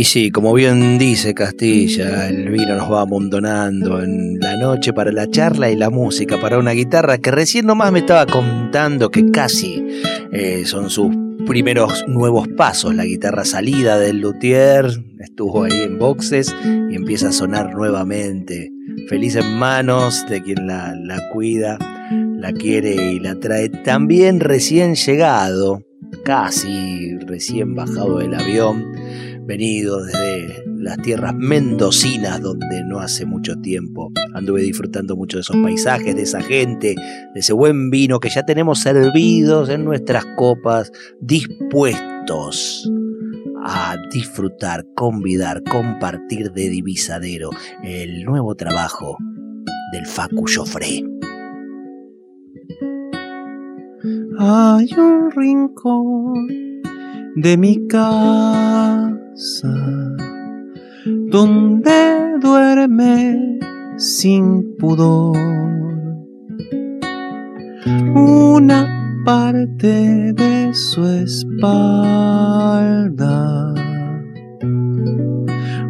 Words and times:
Y 0.00 0.04
sí, 0.04 0.30
como 0.30 0.54
bien 0.54 0.96
dice 0.96 1.34
Castilla, 1.34 2.26
el 2.26 2.48
vino 2.48 2.74
nos 2.74 2.90
va 2.90 3.02
amontonando 3.02 4.02
en 4.02 4.40
la 4.40 4.56
noche 4.56 4.94
para 4.94 5.12
la 5.12 5.28
charla 5.28 5.70
y 5.70 5.76
la 5.76 5.90
música, 5.90 6.40
para 6.40 6.58
una 6.58 6.70
guitarra 6.70 7.18
que 7.18 7.30
recién 7.30 7.66
nomás 7.66 7.92
me 7.92 7.98
estaba 7.98 8.24
contando 8.24 9.10
que 9.10 9.30
casi 9.30 9.86
eh, 10.32 10.62
son 10.64 10.88
sus 10.88 11.14
primeros 11.46 12.02
nuevos 12.08 12.48
pasos. 12.48 12.94
La 12.94 13.04
guitarra 13.04 13.44
salida 13.44 13.98
del 13.98 14.20
luthier 14.20 14.86
estuvo 15.18 15.64
ahí 15.64 15.82
en 15.82 15.98
boxes 15.98 16.56
y 16.64 16.94
empieza 16.94 17.28
a 17.28 17.32
sonar 17.32 17.74
nuevamente. 17.74 18.72
Feliz 19.06 19.36
en 19.36 19.58
manos 19.58 20.24
de 20.30 20.42
quien 20.42 20.66
la, 20.66 20.94
la 20.96 21.20
cuida, 21.30 21.76
la 22.38 22.54
quiere 22.54 22.94
y 22.94 23.20
la 23.20 23.34
trae. 23.34 23.68
También 23.68 24.40
recién 24.40 24.94
llegado, 24.94 25.82
casi 26.24 27.18
recién 27.18 27.74
bajado 27.74 28.20
del 28.20 28.34
avión 28.34 28.98
venido 29.50 30.04
desde 30.04 30.64
las 30.76 30.96
tierras 30.98 31.34
mendocinas 31.34 32.40
donde 32.40 32.84
no 32.84 33.00
hace 33.00 33.26
mucho 33.26 33.56
tiempo 33.56 34.12
anduve 34.32 34.62
disfrutando 34.62 35.16
mucho 35.16 35.38
de 35.38 35.40
esos 35.40 35.56
paisajes, 35.56 36.14
de 36.14 36.22
esa 36.22 36.40
gente, 36.40 36.94
de 37.34 37.40
ese 37.40 37.52
buen 37.52 37.90
vino 37.90 38.20
que 38.20 38.28
ya 38.30 38.44
tenemos 38.44 38.78
servidos 38.78 39.68
en 39.68 39.84
nuestras 39.84 40.24
copas, 40.36 40.92
dispuestos 41.20 42.88
a 43.64 43.96
disfrutar, 44.12 44.86
convidar, 44.94 45.64
compartir 45.64 46.52
de 46.52 46.68
Divisadero, 46.68 47.50
el 47.82 48.24
nuevo 48.24 48.54
trabajo 48.54 49.16
del 49.92 50.06
Facu 50.06 50.44
Joffre. 50.46 51.02
Hay 54.38 54.94
un 54.96 55.30
rincón 55.32 56.69
de 57.36 57.56
mi 57.56 57.86
casa 57.86 59.74
donde 61.06 62.38
duerme 62.40 63.58
sin 63.96 64.76
pudor 64.76 65.36
una 68.14 69.22
parte 69.24 70.32
de 70.32 70.74
su 70.74 71.04
espalda, 71.06 72.14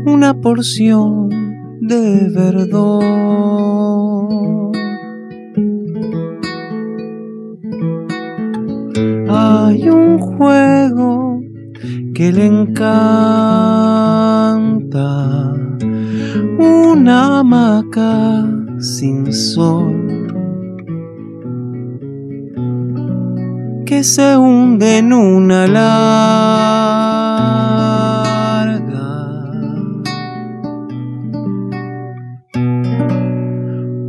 una 0.06 0.40
porción 0.40 1.28
de 1.80 2.28
verdor. 2.28 3.50
Hay 9.28 9.88
un 9.88 10.18
juego 10.18 11.29
que 12.20 12.28
le 12.32 12.44
encanta 12.44 13.00
una 16.58 17.38
hamaca 17.38 18.46
sin 18.78 19.32
sol 19.32 19.96
que 23.86 24.04
se 24.04 24.36
hunde 24.36 24.98
en 24.98 25.14
una 25.14 25.66
larga 25.66 26.20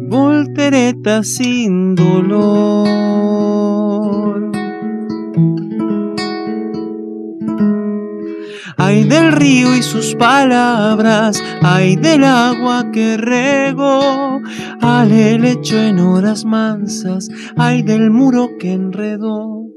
voltereta 0.09 1.23
sin 1.23 1.95
dolor 1.95 3.60
del 9.11 9.33
río 9.33 9.75
y 9.75 9.83
sus 9.83 10.15
palabras, 10.15 11.43
ay 11.61 11.97
del 11.97 12.23
agua 12.23 12.91
que 12.93 13.17
rego, 13.17 14.39
al 14.79 15.11
helecho 15.11 15.77
en 15.77 15.99
horas 15.99 16.45
mansas, 16.45 17.27
ay 17.57 17.83
del 17.83 18.09
muro 18.09 18.51
que 18.57 18.71
enredó, 18.71 19.67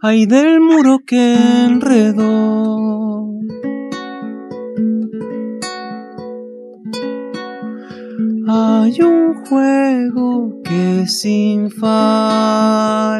ay 0.00 0.24
del 0.24 0.62
muro 0.62 1.00
que 1.06 1.34
enredó. 1.66 3.28
Hay 8.48 9.02
un 9.02 9.34
juego 9.44 10.62
que 10.64 11.06
sin 11.06 11.70
falta 11.70 13.18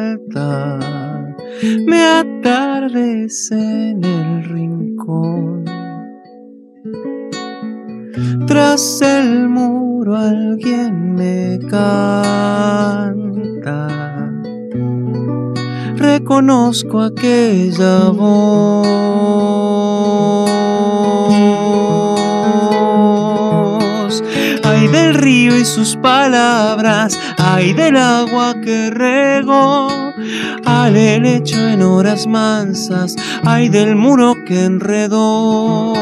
me 1.85 2.01
atardece 2.41 3.55
en 3.55 4.03
el 4.03 4.43
rincón. 4.45 5.65
Tras 8.47 9.01
el 9.01 9.47
muro 9.47 10.15
alguien 10.17 11.13
me 11.13 11.59
canta. 11.69 11.87
Reconozco 15.95 17.01
aquella 17.01 18.09
voz. 18.09 18.87
Ay 24.63 24.87
del 24.87 25.13
río 25.13 25.55
y 25.57 25.65
sus 25.65 25.95
palabras, 25.97 27.19
ay 27.37 27.73
del 27.73 27.97
agua 27.97 28.55
que 28.61 28.89
rego 28.89 30.10
al 30.65 30.95
helecho 30.95 31.67
en 31.67 31.81
horas 31.81 32.27
mansas, 32.27 33.15
ay 33.43 33.69
del 33.69 33.95
muro 33.95 34.35
que 34.45 34.65
enredó, 34.65 35.93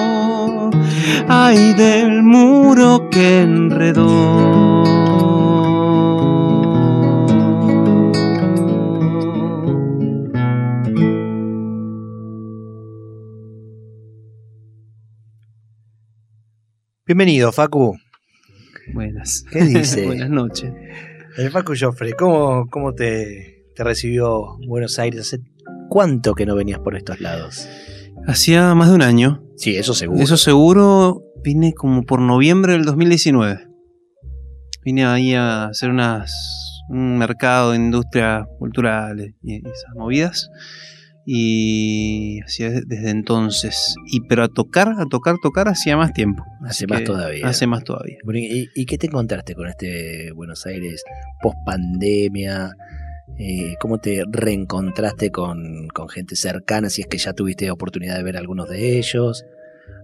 ay 1.27 1.73
del 1.73 2.23
muro 2.23 3.09
que 3.09 3.41
enredó. 3.41 4.79
Bienvenido, 17.05 17.51
Facu. 17.51 17.97
Buenas. 18.93 19.43
¿Qué 19.51 19.63
dice? 19.63 20.05
Buenas 20.05 20.29
noches. 20.29 20.71
El 21.37 21.49
Facu 21.49 21.73
Joffre, 21.75 22.13
¿cómo, 22.13 22.67
cómo 22.69 22.93
te, 22.93 23.58
te 23.75 23.83
recibió 23.83 24.57
Buenos 24.67 24.99
Aires? 24.99 25.21
¿Hace 25.21 25.39
cuánto 25.89 26.33
que 26.33 26.45
no 26.45 26.55
venías 26.55 26.79
por 26.79 26.95
estos 26.95 27.19
lados? 27.19 27.67
Hacía 28.27 28.73
más 28.75 28.89
de 28.89 28.95
un 28.95 29.01
año. 29.01 29.43
Sí, 29.57 29.75
eso 29.75 29.93
seguro. 29.93 30.21
Eso 30.21 30.37
seguro, 30.37 31.23
vine 31.43 31.73
como 31.73 32.03
por 32.03 32.21
noviembre 32.21 32.73
del 32.73 32.85
2019. 32.85 33.67
Vine 34.83 35.05
ahí 35.05 35.33
a 35.33 35.65
hacer 35.65 35.89
unas, 35.89 36.31
un 36.89 37.17
mercado 37.17 37.71
de 37.71 37.77
industrias 37.77 38.45
culturales 38.57 39.33
y 39.43 39.57
esas 39.57 39.95
movidas. 39.95 40.49
Y 41.25 42.39
hacía 42.41 42.69
desde 42.69 43.11
entonces. 43.11 43.93
Y 44.11 44.21
pero 44.21 44.43
a 44.43 44.47
tocar, 44.47 44.95
a 44.97 45.05
tocar, 45.05 45.35
tocar 45.41 45.67
hacía 45.67 45.95
más 45.95 46.13
tiempo. 46.13 46.43
Hace 46.63 46.87
más 46.87 47.03
todavía. 47.03 47.45
Hace 47.45 47.67
más 47.67 47.83
todavía. 47.83 48.17
¿Y, 48.33 48.69
y 48.73 48.85
qué 48.85 48.97
te 48.97 49.07
encontraste 49.07 49.53
con 49.53 49.67
este 49.67 50.31
Buenos 50.31 50.65
Aires 50.65 51.03
post 51.41 51.57
pandemia? 51.65 52.73
¿Cómo 53.79 53.99
te 53.99 54.23
reencontraste 54.29 55.31
con, 55.31 55.87
con 55.93 56.09
gente 56.09 56.35
cercana? 56.35 56.89
Si 56.89 57.01
es 57.01 57.07
que 57.07 57.17
ya 57.17 57.33
tuviste 57.33 57.71
oportunidad 57.71 58.17
de 58.17 58.23
ver 58.23 58.37
algunos 58.37 58.69
de 58.69 58.97
ellos. 58.97 59.45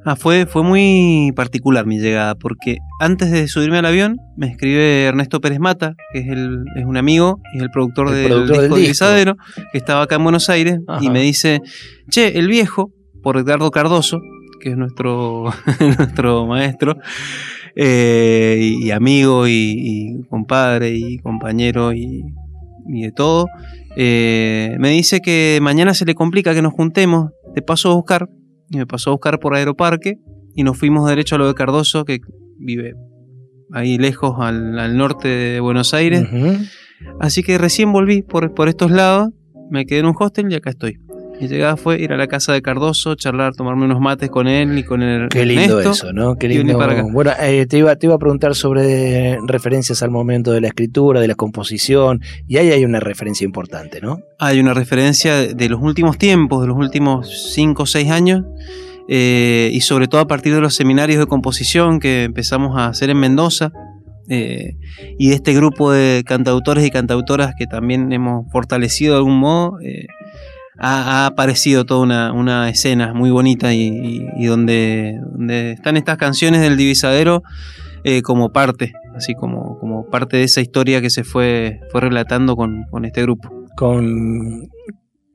Ah, 0.08 0.16
fue, 0.16 0.46
fue 0.46 0.64
muy 0.64 1.32
particular 1.36 1.88
mi 1.88 2.00
llegada, 2.00 2.36
porque 2.36 2.78
antes 3.00 3.32
de 3.32 3.48
subirme 3.48 3.80
al 3.80 3.86
avión 3.86 4.18
me 4.38 4.48
escribe 4.48 5.06
Ernesto 5.06 5.42
Pérez 5.42 5.60
Mata, 5.60 5.96
que 6.14 6.20
es, 6.20 6.28
el, 6.28 6.64
es 6.76 6.86
un 6.86 6.96
amigo 6.96 7.42
y 7.54 7.58
es 7.58 7.64
el 7.64 7.72
productor 7.72 8.10
El 8.10 8.14
del 8.14 8.28
productor 8.28 8.56
del 8.56 8.62
disco 8.62 8.76
disco. 8.76 8.90
Guisadero, 8.90 9.38
que 9.72 9.78
estaba 9.80 10.04
acá 10.04 10.16
en 10.18 10.24
Buenos 10.24 10.50
Aires, 10.50 10.80
Ajá. 10.88 11.04
y 11.04 11.10
me 11.10 11.22
dice, 11.22 11.62
che, 12.10 12.38
el 12.38 12.48
viejo, 12.48 12.92
por 13.24 13.38
Edgardo 13.38 13.72
Cardoso, 13.72 14.22
que 14.62 14.70
es 14.70 14.78
nuestro, 14.78 15.46
nuestro 15.98 16.46
maestro, 16.46 16.98
eh, 17.76 18.60
y, 18.62 18.86
y 18.86 18.92
amigo, 18.92 19.48
y, 19.48 19.52
y 19.52 20.24
compadre, 20.30 20.92
y 20.92 21.18
compañero, 21.18 21.94
y, 21.94 22.24
y 22.88 23.04
de 23.04 23.12
todo, 23.12 23.48
eh, 23.96 24.76
me 24.80 24.90
dice 24.90 25.22
que 25.22 25.60
mañana 25.62 25.94
se 25.94 26.06
le 26.06 26.16
complica 26.16 26.54
que 26.54 26.62
nos 26.62 26.74
juntemos, 26.74 27.32
te 27.54 27.62
paso 27.62 27.92
a 27.92 27.96
buscar 27.96 28.30
y 28.70 28.78
me 28.78 28.86
pasó 28.86 29.10
a 29.10 29.14
buscar 29.14 29.40
por 29.40 29.56
Aeroparque 29.56 30.20
y 30.56 30.64
nos 30.64 30.78
fuimos 30.78 31.08
derecho 31.08 31.36
a 31.36 31.38
lo 31.38 31.48
de 31.48 31.54
Cardoso, 31.54 32.06
que 32.06 32.20
vive 32.58 32.94
ahí 33.72 33.98
lejos 33.98 34.36
al, 34.40 34.98
norte 34.98 35.28
de 35.28 35.60
Buenos 35.60 35.94
Aires. 35.94 36.28
Así 37.20 37.44
que 37.44 37.58
recién 37.58 37.92
volví 37.92 38.22
por, 38.22 38.54
por 38.54 38.70
estos 38.70 38.92
lados, 38.92 39.30
me 39.70 39.86
quedé 39.86 40.00
en 40.00 40.06
un 40.06 40.16
hostel 40.18 40.52
y 40.52 40.56
acá 40.56 40.70
estoy. 40.70 41.00
Mi 41.40 41.48
llegada 41.50 41.76
fue 41.76 42.00
ir 42.00 42.14
a 42.14 42.18
la 42.18 42.28
casa 42.28 42.54
de 42.54 42.62
Cardoso, 42.62 43.16
charlar, 43.16 43.56
tomarme 43.56 43.86
unos 43.86 44.00
mates 44.00 44.30
con 44.30 44.48
él 44.48 44.78
y 44.78 44.84
con 44.84 45.02
el 45.02 45.28
Qué 45.30 45.46
lindo 45.46 45.80
eso, 45.80 46.14
¿no? 46.14 46.36
Qué 46.36 46.48
lindo. 46.48 46.78
Bueno, 47.12 47.32
eh, 47.42 47.66
te, 47.66 47.78
iba, 47.78 47.96
te 47.96 48.08
iba 48.08 48.16
a 48.16 48.20
preguntar 48.20 48.56
sobre 48.56 49.38
referencias 49.46 50.02
al 50.02 50.12
momento 50.12 50.52
de 50.54 50.62
la 50.62 50.68
escritura, 50.68 51.20
de 51.20 51.28
la 51.28 51.36
composición, 51.36 52.22
y 52.48 52.58
ahí 52.58 52.72
hay 52.72 52.86
una 52.86 53.00
referencia 53.00 53.44
importante, 53.44 54.00
¿no? 54.02 54.22
Hay 54.40 54.60
una 54.60 54.74
referencia 54.74 55.54
de 55.54 55.70
los 55.70 55.82
últimos 55.82 56.18
tiempos, 56.18 56.62
de 56.62 56.68
los 56.68 56.78
últimos 56.78 57.52
5 57.54 57.84
o 57.84 57.86
6 57.86 58.12
años, 58.12 58.44
eh, 59.10 59.70
y 59.74 59.82
sobre 59.82 60.08
todo 60.08 60.22
a 60.22 60.28
partir 60.28 60.54
de 60.54 60.62
los 60.62 60.74
seminarios 60.74 61.20
de 61.20 61.26
composición 61.28 62.00
que 62.00 62.24
empezamos 62.24 62.78
a 62.78 62.88
hacer 62.88 63.10
en 63.10 63.20
Mendoza. 63.20 63.72
Eh, 64.28 64.78
y 65.20 65.30
de 65.30 65.36
este 65.36 65.54
grupo 65.54 65.92
de 65.92 66.24
cantautores 66.26 66.84
y 66.84 66.90
cantautoras 66.90 67.54
que 67.60 67.68
también 67.68 68.12
hemos 68.12 68.52
fortalecido 68.52 69.14
de 69.14 69.18
algún 69.20 69.38
modo, 69.38 69.78
ha, 70.78 71.26
aparecido 71.26 71.86
toda 71.86 72.02
una, 72.02 72.34
una, 72.34 72.70
escena 72.70 73.14
muy 73.14 73.32
bonita 73.32 73.74
y, 73.74 74.26
donde, 74.46 75.20
están 75.74 75.98
estas 75.98 76.18
canciones 76.18 76.62
del 76.62 76.78
divisadero 76.78 77.44
eh, 78.04 78.22
como 78.22 78.52
parte, 78.52 78.94
así 79.16 79.34
como, 79.34 79.80
como 79.80 80.06
parte 80.10 80.38
de 80.38 80.44
esa 80.44 80.62
historia 80.62 81.02
que 81.02 81.10
se 81.10 81.24
fue, 81.24 81.80
fue 81.92 82.02
relatando 82.02 82.56
con, 82.56 82.86
este 83.04 83.22
grupo. 83.22 83.50
Con, 83.76 84.70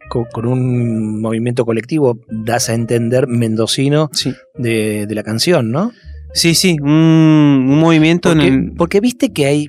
con, 0.08 0.46
un 0.46 1.20
movimiento 1.20 1.64
colectivo, 1.64 2.18
das 2.28 2.68
a 2.68 2.74
entender 2.74 3.26
mendocino 3.26 4.10
de, 4.56 5.06
la 5.08 5.22
canción, 5.22 5.70
¿no? 5.70 5.92
Sí, 6.32 6.54
sí, 6.54 6.76
un, 6.80 7.66
movimiento 7.66 8.30
en 8.32 8.40
el... 8.40 8.72
Porque 8.72 9.00
viste 9.00 9.32
que 9.32 9.46
hay 9.46 9.68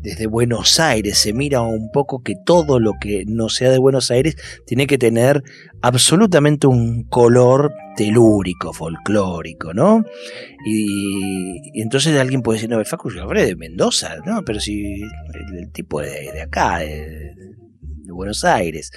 desde 0.00 0.26
Buenos 0.26 0.80
Aires 0.80 1.18
se 1.18 1.32
mira 1.32 1.62
un 1.62 1.90
poco 1.90 2.22
que 2.22 2.34
todo 2.44 2.80
lo 2.80 2.94
que 3.00 3.24
no 3.26 3.48
sea 3.48 3.70
de 3.70 3.78
Buenos 3.78 4.10
Aires 4.10 4.36
tiene 4.66 4.86
que 4.86 4.98
tener 4.98 5.42
absolutamente 5.80 6.66
un 6.66 7.04
color 7.04 7.72
telúrico, 7.96 8.72
folclórico, 8.72 9.74
¿no? 9.74 10.04
Y, 10.64 11.80
entonces 11.80 12.18
alguien 12.18 12.42
puede 12.42 12.58
decir, 12.58 12.70
no, 12.70 12.78
el 12.78 12.86
Facu 12.86 13.10
yo 13.10 13.22
hablé 13.22 13.46
de 13.46 13.56
Mendoza, 13.56 14.16
¿no? 14.24 14.42
Pero 14.44 14.60
si 14.60 15.02
el, 15.02 15.70
tipo 15.72 16.00
de, 16.00 16.32
de 16.32 16.42
acá, 16.42 16.78
de, 16.78 17.34
Buenos 18.04 18.44
Aires. 18.44 18.90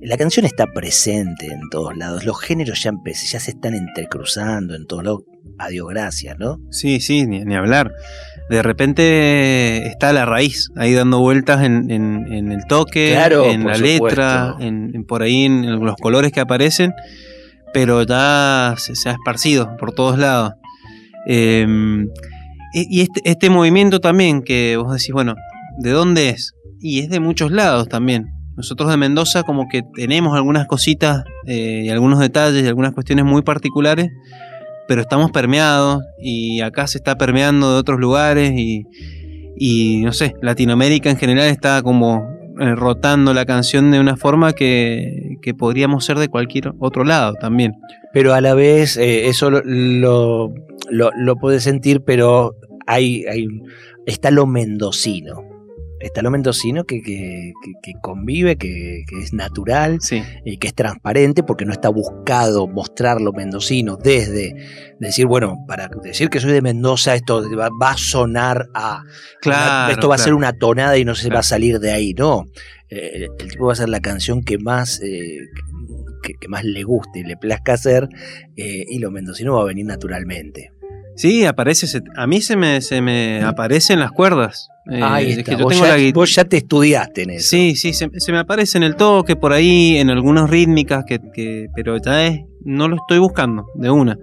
La 0.00 0.16
canción 0.16 0.46
está 0.46 0.66
presente 0.66 1.46
en 1.46 1.68
todos 1.70 1.96
lados, 1.96 2.24
los 2.24 2.40
géneros 2.40 2.82
ya, 2.82 2.92
ya 3.04 3.40
se 3.40 3.50
están 3.50 3.74
entrecruzando 3.74 4.74
en 4.74 4.86
todos 4.86 5.04
lados. 5.04 5.22
Adiós, 5.58 5.88
gracias, 5.88 6.38
¿no? 6.38 6.58
Sí, 6.70 7.00
sí, 7.00 7.26
ni 7.26 7.54
hablar 7.54 7.92
de 8.48 8.62
repente 8.62 9.86
está 9.88 10.12
la 10.12 10.24
raíz 10.24 10.70
ahí 10.76 10.92
dando 10.92 11.18
vueltas 11.18 11.64
en, 11.64 11.90
el 11.90 12.64
toque, 12.68 13.14
en 13.14 13.66
la 13.66 13.76
letra, 13.76 14.54
en, 14.60 15.04
por 15.04 15.22
ahí 15.22 15.44
en 15.44 15.80
los 15.84 15.96
colores 15.96 16.32
que 16.32 16.40
aparecen, 16.40 16.92
pero 17.72 18.02
ya 18.04 18.74
se, 18.78 19.08
ha 19.08 19.12
esparcido 19.12 19.76
por 19.78 19.92
todos 19.92 20.18
lados. 20.18 20.52
Em, 21.26 22.08
y 22.72 23.00
este, 23.00 23.20
este, 23.24 23.50
movimiento 23.50 24.00
también, 24.00 24.42
que 24.42 24.76
vos 24.76 24.92
decís, 24.92 25.12
bueno, 25.12 25.34
¿de 25.78 25.90
dónde 25.90 26.28
es? 26.30 26.52
Y 26.78 27.00
es 27.00 27.08
de 27.08 27.20
muchos 27.20 27.50
lados 27.50 27.88
también. 27.88 28.26
Nosotros 28.56 28.90
de 28.90 28.96
Mendoza 28.96 29.42
como 29.42 29.68
que 29.68 29.82
tenemos 29.94 30.36
algunas 30.36 30.66
cositas 30.66 31.24
eh, 31.46 31.82
y 31.84 31.88
algunos 31.90 32.18
detalles 32.20 32.64
y 32.64 32.68
algunas 32.68 32.92
cuestiones 32.92 33.24
muy 33.24 33.42
particulares 33.42 34.10
pero 34.86 35.00
estamos 35.00 35.30
permeados 35.30 36.02
y 36.18 36.60
acá 36.60 36.86
se 36.86 36.98
está 36.98 37.16
permeando 37.16 37.72
de 37.72 37.78
otros 37.78 37.98
lugares 38.00 38.52
y, 38.56 40.02
no 40.04 40.12
sé, 40.12 40.34
Latinoamérica 40.42 41.10
en 41.10 41.16
general 41.16 41.48
está 41.48 41.82
como 41.82 42.28
eh, 42.60 42.74
rotando 42.74 43.34
la 43.34 43.44
canción 43.44 43.90
de 43.90 44.00
una 44.00 44.16
forma 44.16 44.52
que, 44.52 45.38
podríamos 45.58 46.04
ser 46.04 46.18
de 46.18 46.28
cualquier 46.28 46.72
otro 46.78 47.04
lado 47.04 47.34
también. 47.34 47.74
Pero 48.12 48.34
a 48.34 48.40
la 48.40 48.54
vez 48.54 48.96
eh, 48.96 49.28
eso 49.28 49.50
lo, 49.50 49.62
lo, 49.64 50.52
lo, 50.90 51.36
puedes 51.36 51.62
sentir, 51.62 52.02
pero 52.02 52.56
hay, 52.86 53.24
hay, 53.26 53.46
está 54.06 54.30
lo 54.30 54.46
mendocino 54.46 55.55
está 56.00 56.22
lo 56.22 56.30
mendocino 56.30 56.84
que, 56.84 57.02
que, 57.02 57.92
convive, 58.02 58.56
que, 58.56 59.04
es 59.20 59.32
natural 59.32 59.98
y 60.44 60.58
que 60.58 60.68
es 60.68 60.74
transparente 60.74 61.42
porque 61.42 61.64
no 61.64 61.72
está 61.72 61.88
buscado 61.88 62.66
mostrar 62.68 63.20
lo 63.20 63.32
mendocino 63.32 63.96
desde 63.96 64.54
decir, 64.98 65.26
bueno, 65.26 65.64
para 65.66 65.88
decir 66.02 66.28
que 66.28 66.40
soy 66.40 66.52
de 66.52 66.62
Mendoza, 66.62 67.14
esto 67.14 67.42
va, 67.56 67.90
a 67.90 67.96
sonar 67.96 68.68
a... 68.74 69.02
Claro, 69.40 69.92
esto 69.92 70.08
va 70.08 70.16
a 70.16 70.18
ser 70.18 70.34
una 70.34 70.52
tonada 70.52 70.98
y 70.98 71.04
no 71.04 71.14
se 71.14 71.30
va 71.30 71.40
a 71.40 71.44
salir 71.44 71.78
de 71.78 71.92
ahí, 71.92 72.14
no. 72.14 72.44
Eh, 72.88 73.28
el, 73.38 73.48
tipo 73.48 73.66
va 73.66 73.72
a 73.72 73.76
ser 73.76 73.88
la 73.88 74.00
canción 74.00 74.42
que 74.42 74.58
más... 74.58 75.00
Eh, 75.02 75.38
que, 76.40 76.48
más 76.48 76.64
le 76.64 76.82
guste 76.82 77.20
y 77.20 77.24
le 77.24 77.36
plazca 77.36 77.74
hacer, 77.74 78.08
eh, 78.56 78.84
y 78.88 78.98
lo 78.98 79.10
mendocino 79.10 79.54
va 79.54 79.62
a 79.62 79.66
venir 79.66 79.86
naturalmente. 79.86 80.72
Sí, 81.16 81.44
aparece, 81.44 82.02
a 82.14 82.26
mí 82.26 82.40
se 82.40 82.56
me, 82.56 82.80
se 82.82 83.00
me 83.00 83.42
aparecen 83.42 84.00
las 84.00 84.12
cuerdas. 84.12 84.68
Eh, 84.88 85.42
que 85.44 85.56
yo 85.56 85.64
vos, 86.14 86.34
ya, 86.34 86.44
te 86.44 86.58
estudiaste 86.58 87.22
en 87.22 87.30
eso. 87.30 87.48
Sí, 87.48 87.74
sí, 87.74 87.92
se, 87.92 88.08
me 88.32 88.38
aparece 88.38 88.78
en 88.78 88.84
el 88.84 88.94
toque, 88.94 89.34
por 89.34 89.52
ahí, 89.52 89.96
en 89.96 90.10
algunas 90.10 90.48
rítmicas, 90.48 91.04
que, 91.06 91.68
pero 91.74 91.96
ya 91.96 92.26
es, 92.26 92.40
no 92.64 92.86
lo 92.86 92.96
estoy 92.96 93.18
buscando, 93.18 93.66
de 93.74 93.90
una. 93.90 94.18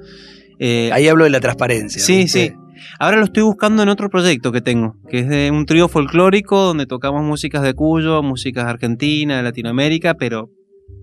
Eh, 0.60 0.90
ahí 0.94 1.08
hablo 1.08 1.26
de 1.26 1.32
la 1.32 1.42
transparencia. 1.42 2.02
Sí, 2.02 2.28
sí. 2.28 2.54
Ahora 3.00 3.18
lo 3.18 3.26
estoy 3.26 3.44
buscando 3.44 3.84
en 3.84 3.90
otro 3.90 4.10
proyecto 4.10 4.52
que 4.52 4.62
tengo, 4.62 4.96
que 5.10 5.20
es 5.20 5.30
de 5.30 5.52
un 5.52 5.66
trío 5.66 5.88
folclórico 5.88 6.62
donde 6.62 6.86
tocamos 6.86 7.24
músicas 7.24 7.64
de 7.64 7.74
Cuyo, 7.74 8.22
músicas 8.22 8.66
de 8.66 8.72
Argentina, 8.72 9.38
de 9.38 9.44
Latinoamérica, 9.44 10.14
pero 10.14 10.50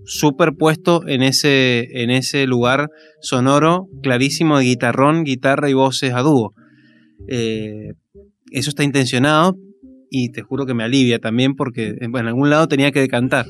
superpuesto 0.05 1.07
en 1.07 1.23
ese, 1.23 1.87
en 2.01 2.09
ese 2.09 2.47
lugar 2.47 2.89
sonoro 3.21 3.87
clarísimo 4.01 4.57
de 4.57 4.65
guitarrón, 4.65 5.23
guitarra 5.23 5.69
y 5.69 5.73
voces 5.73 6.13
a 6.13 6.21
dúo. 6.21 6.53
Eh, 7.27 7.93
eso 8.51 8.69
está 8.69 8.83
intencionado 8.83 9.55
y 10.09 10.31
te 10.31 10.41
juro 10.41 10.65
que 10.65 10.73
me 10.73 10.83
alivia 10.83 11.19
también 11.19 11.55
porque 11.55 11.95
en 11.99 12.15
algún 12.15 12.49
lado 12.49 12.67
tenía 12.67 12.91
que 12.91 12.99
decantar. 12.99 13.45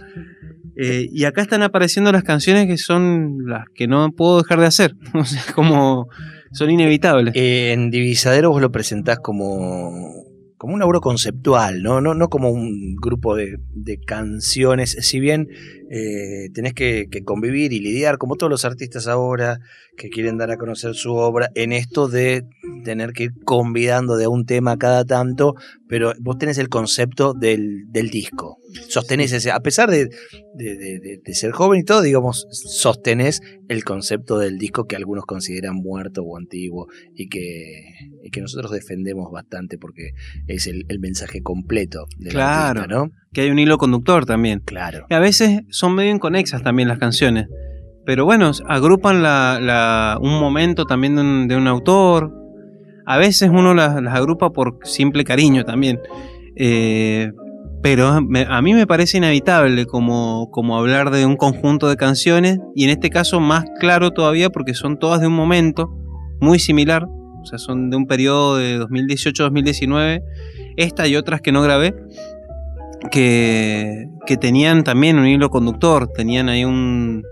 Eh, 0.77 1.07
y 1.11 1.25
acá 1.25 1.41
están 1.41 1.63
apareciendo 1.63 2.11
las 2.11 2.23
canciones 2.23 2.67
que 2.67 2.77
son 2.77 3.39
las 3.45 3.65
que 3.73 3.87
no 3.87 4.11
puedo 4.11 4.37
dejar 4.37 4.59
de 4.59 4.67
hacer. 4.67 4.93
Como 5.55 6.07
son 6.51 6.69
inevitables. 6.69 7.35
Eh, 7.35 7.73
en 7.73 7.89
Divisadero 7.89 8.51
vos 8.51 8.61
lo 8.61 8.71
presentás 8.71 9.19
como 9.19 9.91
como 10.61 10.75
un 10.75 10.83
auro 10.83 11.01
conceptual, 11.01 11.81
¿no? 11.81 12.01
No, 12.01 12.13
no 12.13 12.29
como 12.29 12.51
un 12.51 12.95
grupo 12.95 13.35
de, 13.35 13.57
canciones, 14.05 14.95
si 14.99 15.19
bien 15.19 15.47
eh, 15.89 16.49
tenés 16.53 16.75
que, 16.75 17.07
convivir 17.25 17.73
y 17.73 17.79
lidiar, 17.79 18.19
como 18.19 18.35
todos 18.35 18.51
los 18.51 18.63
artistas 18.63 19.07
ahora 19.07 19.57
que 19.97 20.09
quieren 20.09 20.37
dar 20.37 20.51
a 20.51 20.57
conocer 20.57 20.93
su 20.93 21.15
obra, 21.15 21.49
en 21.55 21.71
esto 21.71 22.07
de 22.07 22.43
tener 22.83 23.13
que 23.13 23.23
ir 23.23 23.31
convidando 23.43 24.17
de 24.17 24.27
un 24.27 24.45
tema 24.45 24.77
cada 24.77 25.03
tanto, 25.03 25.55
pero 25.89 26.13
vos 26.19 26.37
tenés 26.37 26.59
el 26.59 26.69
concepto 26.69 27.33
del, 27.33 27.87
disco. 28.11 28.59
Sostenés 28.87 29.31
ese, 29.31 29.51
a 29.51 29.59
pesar 29.59 29.89
de, 29.89 30.09
ser 31.33 31.51
joven 31.51 31.81
y 31.81 31.83
todo, 31.83 32.01
digamos, 32.01 32.47
sostenés 32.51 33.41
el 33.67 33.83
concepto 33.83 34.37
del 34.37 34.57
disco 34.57 34.85
que 34.85 34.95
algunos 34.95 35.25
consideran 35.25 35.75
muerto 35.75 36.23
o 36.23 36.37
antiguo 36.37 36.87
y 37.15 37.27
que, 37.29 37.83
que 38.31 38.41
nosotros 38.41 38.71
defendemos 38.71 39.31
bastante 39.31 39.77
porque 39.77 40.11
es 40.47 40.67
el, 40.67 40.85
mensaje 40.99 41.41
completo 41.41 42.05
de 42.17 42.29
claro, 42.29 42.85
¿no? 42.85 43.09
Que 43.33 43.41
hay 43.41 43.49
un 43.49 43.57
hilo 43.57 43.77
conductor 43.77 44.25
también. 44.25 44.59
Claro. 44.59 45.07
Y 45.09 45.13
a 45.13 45.19
veces 45.19 45.61
son 45.69 45.95
medio 45.95 46.11
inconexas 46.11 46.61
también 46.61 46.87
las 46.87 46.99
canciones. 46.99 47.47
Pero 48.05 48.25
bueno, 48.25 48.51
agrupan 48.67 49.21
la, 49.21 50.17
un 50.21 50.39
momento 50.39 50.85
también 50.85 51.47
de 51.47 51.55
un 51.55 51.67
autor, 51.67 52.31
a 53.05 53.17
veces 53.17 53.49
uno 53.49 53.73
las, 53.73 53.95
agrupa 53.95 54.51
por 54.51 54.79
simple 54.83 55.23
cariño 55.23 55.65
también. 55.65 55.99
Eh, 56.55 57.31
pero 57.81 58.07
a 58.09 58.61
mí 58.61 58.73
me 58.73 58.85
parece 58.85 59.17
inevitable 59.17 59.85
como, 59.85 60.49
como 60.51 60.77
hablar 60.77 61.09
de 61.09 61.25
un 61.25 61.35
conjunto 61.35 61.89
de 61.89 61.97
canciones 61.97 62.59
y 62.75 62.83
en 62.83 62.91
este 62.91 63.09
caso 63.09 63.39
más 63.39 63.65
claro 63.79 64.11
todavía 64.11 64.49
porque 64.49 64.73
son 64.73 64.99
todas 64.99 65.21
de 65.21 65.27
un 65.27 65.33
momento 65.33 65.89
muy 66.39 66.59
similar, 66.59 67.05
o 67.05 67.45
sea, 67.45 67.57
son 67.57 67.89
de 67.89 67.97
un 67.97 68.05
periodo 68.05 68.57
de 68.57 68.79
2018-2019, 68.79 70.23
esta 70.77 71.07
y 71.07 71.15
otras 71.15 71.41
que 71.41 71.51
no 71.51 71.61
grabé, 71.61 71.93
que, 73.11 74.07
que, 74.25 74.37
tenían 74.37 74.83
también 74.83 75.17
un 75.17 75.27
hilo 75.27 75.49
conductor, 75.49 76.07
tenían 76.07 76.49
ahí 76.49 76.65
un, 76.65 77.23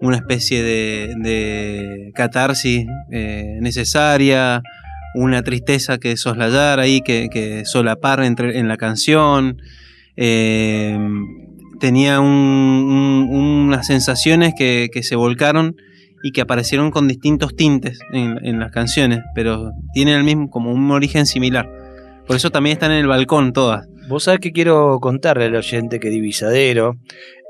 una 0.00 0.16
especie 0.16 0.62
de, 0.62 2.10
catarsis 2.14 2.86
eh, 3.10 3.58
necesaria, 3.60 4.62
una 5.14 5.42
tristeza 5.42 5.98
que 5.98 6.16
soslayar 6.16 6.80
ahí, 6.80 7.00
que, 7.00 7.62
solapar 7.64 8.22
entre, 8.22 8.58
en 8.58 8.68
la 8.68 8.76
canción. 8.76 9.60
Eh, 10.16 10.98
tenía 11.78 12.20
unas 12.20 13.86
sensaciones 13.86 14.54
que, 14.56 14.90
se 15.02 15.16
volcaron 15.16 15.76
y 16.22 16.32
que 16.32 16.42
aparecieron 16.42 16.90
con 16.90 17.08
distintos 17.08 17.56
tintes 17.56 17.98
en, 18.12 18.44
en 18.44 18.60
las 18.60 18.70
canciones, 18.70 19.20
pero 19.34 19.72
tienen 19.94 20.16
el 20.16 20.24
mismo, 20.24 20.50
como 20.50 20.72
un 20.72 20.90
origen 20.90 21.26
similar. 21.26 21.68
Por 22.26 22.36
eso 22.36 22.50
también 22.50 22.74
están 22.74 22.92
en 22.92 22.98
el 22.98 23.06
balcón 23.06 23.52
todas. 23.52 23.88
Vos 24.08 24.24
sabés 24.24 24.40
que 24.40 24.52
quiero 24.52 24.98
contarle 25.00 25.44
al 25.44 25.54
oyente 25.54 26.00
que 26.00 26.10
Divisadero 26.10 26.96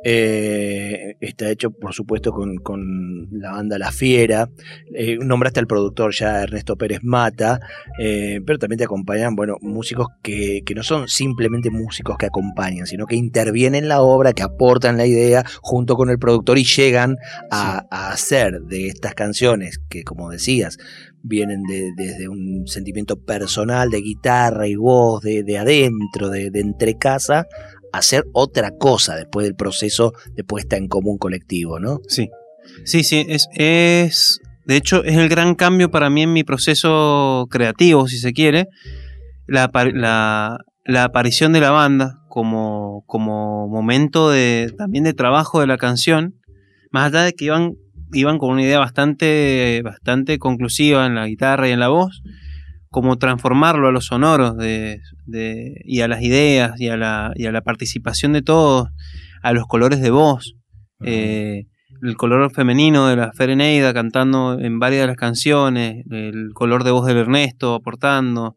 eh, 0.05 1.17
está 1.21 1.51
hecho, 1.51 1.71
por 1.71 1.93
supuesto, 1.95 2.33
con, 2.33 2.57
con 2.57 3.29
la 3.33 3.53
banda 3.53 3.79
La 3.79 3.93
Fiera. 3.93 4.49
Eh, 4.95 5.19
nombraste 5.21 5.61
al 5.61 5.67
productor 5.67 6.13
ya 6.15 6.43
Ernesto 6.43 6.77
Pérez 6.77 7.01
Mata, 7.03 7.61
eh, 7.99 8.41
pero 8.45 8.59
también 8.59 8.79
te 8.79 8.85
acompañan, 8.85 9.37
bueno, 9.37 9.57
músicos 9.61 10.07
que, 10.23 10.63
que 10.65 10.75
no 10.75 10.83
son 10.83 11.09
simplemente 11.09 11.71
músicos 11.71 12.17
que 12.17 12.27
acompañan, 12.27 12.87
sino 12.87 13.07
que 13.07 13.17
intervienen 13.17 13.85
en 13.85 13.89
la 13.89 14.01
obra, 14.03 14.33
que 14.33 14.43
aportan 14.43 14.97
la 14.97 15.07
idea 15.07 15.45
junto 15.63 15.97
con 15.97 16.11
el 16.11 16.19
productor 16.19 16.59
y 16.59 16.65
llegan 16.65 17.17
a, 17.51 17.87
a 17.91 18.13
hacer 18.13 18.61
de 18.63 18.89
estas 18.89 19.15
canciones 19.15 19.81
que, 19.89 20.03
como 20.03 20.31
decías, 20.31 20.79
vienen 21.23 21.63
de- 21.65 21.93
desde 21.97 22.29
un 22.29 22.67
sentimiento 22.67 23.17
personal 23.23 23.91
de 23.91 24.01
guitarra 24.01 24.67
y 24.67 24.75
voz, 24.75 25.23
de, 25.23 25.43
de 25.43 25.59
adentro, 25.59 26.31
de, 26.31 26.51
de 26.51 26.61
entre 26.61 26.97
casa, 26.97 27.47
hacer 27.93 28.25
otra 28.33 28.71
cosa 28.79 29.17
después 29.17 29.45
del 29.45 29.55
proceso 29.55 30.13
de 30.35 30.45
puesta 30.45 30.77
en 30.77 30.89
común 30.89 31.19
colectivo, 31.19 31.79
¿no? 31.79 32.01
Sí, 32.09 32.29
sí, 32.85 33.05
sí, 33.05 33.27
es, 33.29 33.49
es, 33.55 34.41
de 34.67 34.77
hecho, 34.77 35.05
es 35.05 35.17
el 35.17 35.29
gran 35.29 35.55
cambio 35.55 35.91
para 35.91 36.11
mí 36.11 36.23
en 36.23 36.33
mi 36.33 36.45
proceso 36.45 37.47
creativo, 37.51 38.07
si 38.09 38.19
se 38.19 38.33
quiere, 38.33 38.67
la, 39.47 39.71
la, 39.95 40.59
la 40.85 41.05
aparición 41.05 41.53
de 41.53 41.61
la 41.61 41.71
banda 41.71 42.21
como, 42.29 43.05
como 43.07 43.69
momento 43.69 44.31
de, 44.31 44.73
también 44.79 45.05
de 45.05 45.13
trabajo 45.13 45.61
de 45.61 45.67
la 45.67 45.77
canción, 45.77 46.37
más 46.91 47.07
allá 47.07 47.25
de 47.25 47.33
que 47.33 47.47
iban, 47.47 47.75
iban 48.13 48.39
con 48.39 48.51
una 48.51 48.63
idea 48.63 48.79
bastante, 48.79 49.83
bastante 49.85 50.39
conclusiva 50.39 51.07
en 51.07 51.17
la 51.17 51.27
guitarra 51.27 51.69
y 51.69 51.73
en 51.73 51.81
la 51.81 51.89
voz, 51.89 52.23
como 52.91 53.19
transformarlo 53.19 53.89
a 53.89 53.93
los 53.93 54.07
sonoros 54.07 54.57
de, 54.57 55.01
de- 55.27 55.81
y 55.85 56.01
a 56.01 56.09
las 56.09 56.23
ideas 56.23 56.79
y 56.81 56.89
a, 56.89 56.97
la, 56.97 57.33
y 57.37 57.47
a 57.47 57.53
la 57.53 57.63
participación 57.63 58.33
de 58.33 58.43
todos, 58.43 58.89
a 59.43 59.53
los 59.53 59.67
colores 59.67 60.01
de 60.01 60.11
voz. 60.11 60.57
Eh, 61.03 61.67
el 62.03 62.17
color 62.17 62.53
femenino 62.53 63.07
de 63.09 63.17
la 63.17 63.33
Fereneida 63.33 63.95
cantando 63.95 64.59
en 64.59 64.79
varias 64.79 65.03
de 65.03 65.07
las 65.07 65.17
canciones, 65.17 66.05
el 66.11 66.51
color 66.53 66.83
de 66.85 66.91
voz 66.91 67.07
del 67.07 67.19
Ernesto 67.19 67.75
aportando. 67.75 68.57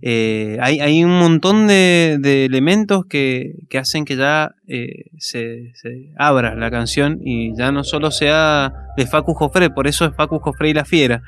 Eh, 0.00 0.58
hay, 0.60 0.80
hay 0.80 1.02
un 1.04 1.18
montón 1.18 1.66
de, 1.66 2.18
de 2.20 2.44
elementos 2.44 3.04
que, 3.08 3.52
que 3.68 3.78
hacen 3.78 4.04
que 4.04 4.16
ya 4.16 4.52
eh, 4.68 5.06
se, 5.18 5.72
se 5.74 6.12
abra 6.18 6.54
la 6.54 6.70
canción 6.70 7.18
y 7.24 7.56
ya 7.56 7.72
no 7.72 7.82
solo 7.84 8.10
sea 8.10 8.72
de 8.96 9.06
Facu 9.06 9.32
Jofre, 9.34 9.70
por 9.70 9.86
eso 9.86 10.04
es 10.04 10.14
Facu 10.16 10.38
Jofre 10.38 10.70
y 10.70 10.74
la 10.74 10.84
Fiera. 10.84 11.22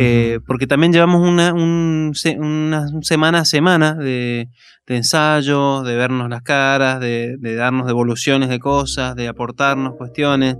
Eh, 0.00 0.38
porque 0.46 0.68
también 0.68 0.92
llevamos 0.92 1.26
una, 1.26 1.52
un 1.52 2.12
una 2.38 2.86
semana 3.02 3.40
a 3.40 3.44
semana 3.44 3.94
de, 3.94 4.48
de 4.86 4.96
ensayos, 4.96 5.84
de 5.84 5.96
vernos 5.96 6.30
las 6.30 6.42
caras, 6.42 7.00
de, 7.00 7.36
de 7.36 7.54
darnos 7.56 7.88
devoluciones 7.88 8.48
de 8.48 8.60
cosas, 8.60 9.16
de 9.16 9.26
aportarnos 9.26 9.96
cuestiones, 9.96 10.56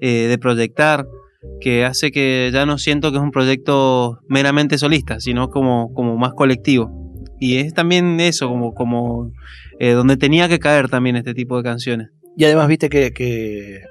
eh, 0.00 0.26
de 0.26 0.36
proyectar, 0.36 1.06
que 1.60 1.84
hace 1.84 2.10
que 2.10 2.50
ya 2.52 2.66
no 2.66 2.76
siento 2.76 3.12
que 3.12 3.18
es 3.18 3.22
un 3.22 3.30
proyecto 3.30 4.18
meramente 4.28 4.78
solista, 4.78 5.20
sino 5.20 5.48
como, 5.48 5.94
como 5.94 6.16
más 6.16 6.32
colectivo. 6.34 6.90
Y 7.38 7.58
es 7.58 7.74
también 7.74 8.18
eso, 8.18 8.48
como, 8.48 8.74
como 8.74 9.30
eh, 9.78 9.92
donde 9.92 10.16
tenía 10.16 10.48
que 10.48 10.58
caer 10.58 10.88
también 10.88 11.14
este 11.14 11.34
tipo 11.34 11.56
de 11.56 11.62
canciones. 11.62 12.08
Y 12.36 12.46
además, 12.46 12.66
viste 12.66 12.88
que, 12.88 13.12
que 13.12 13.82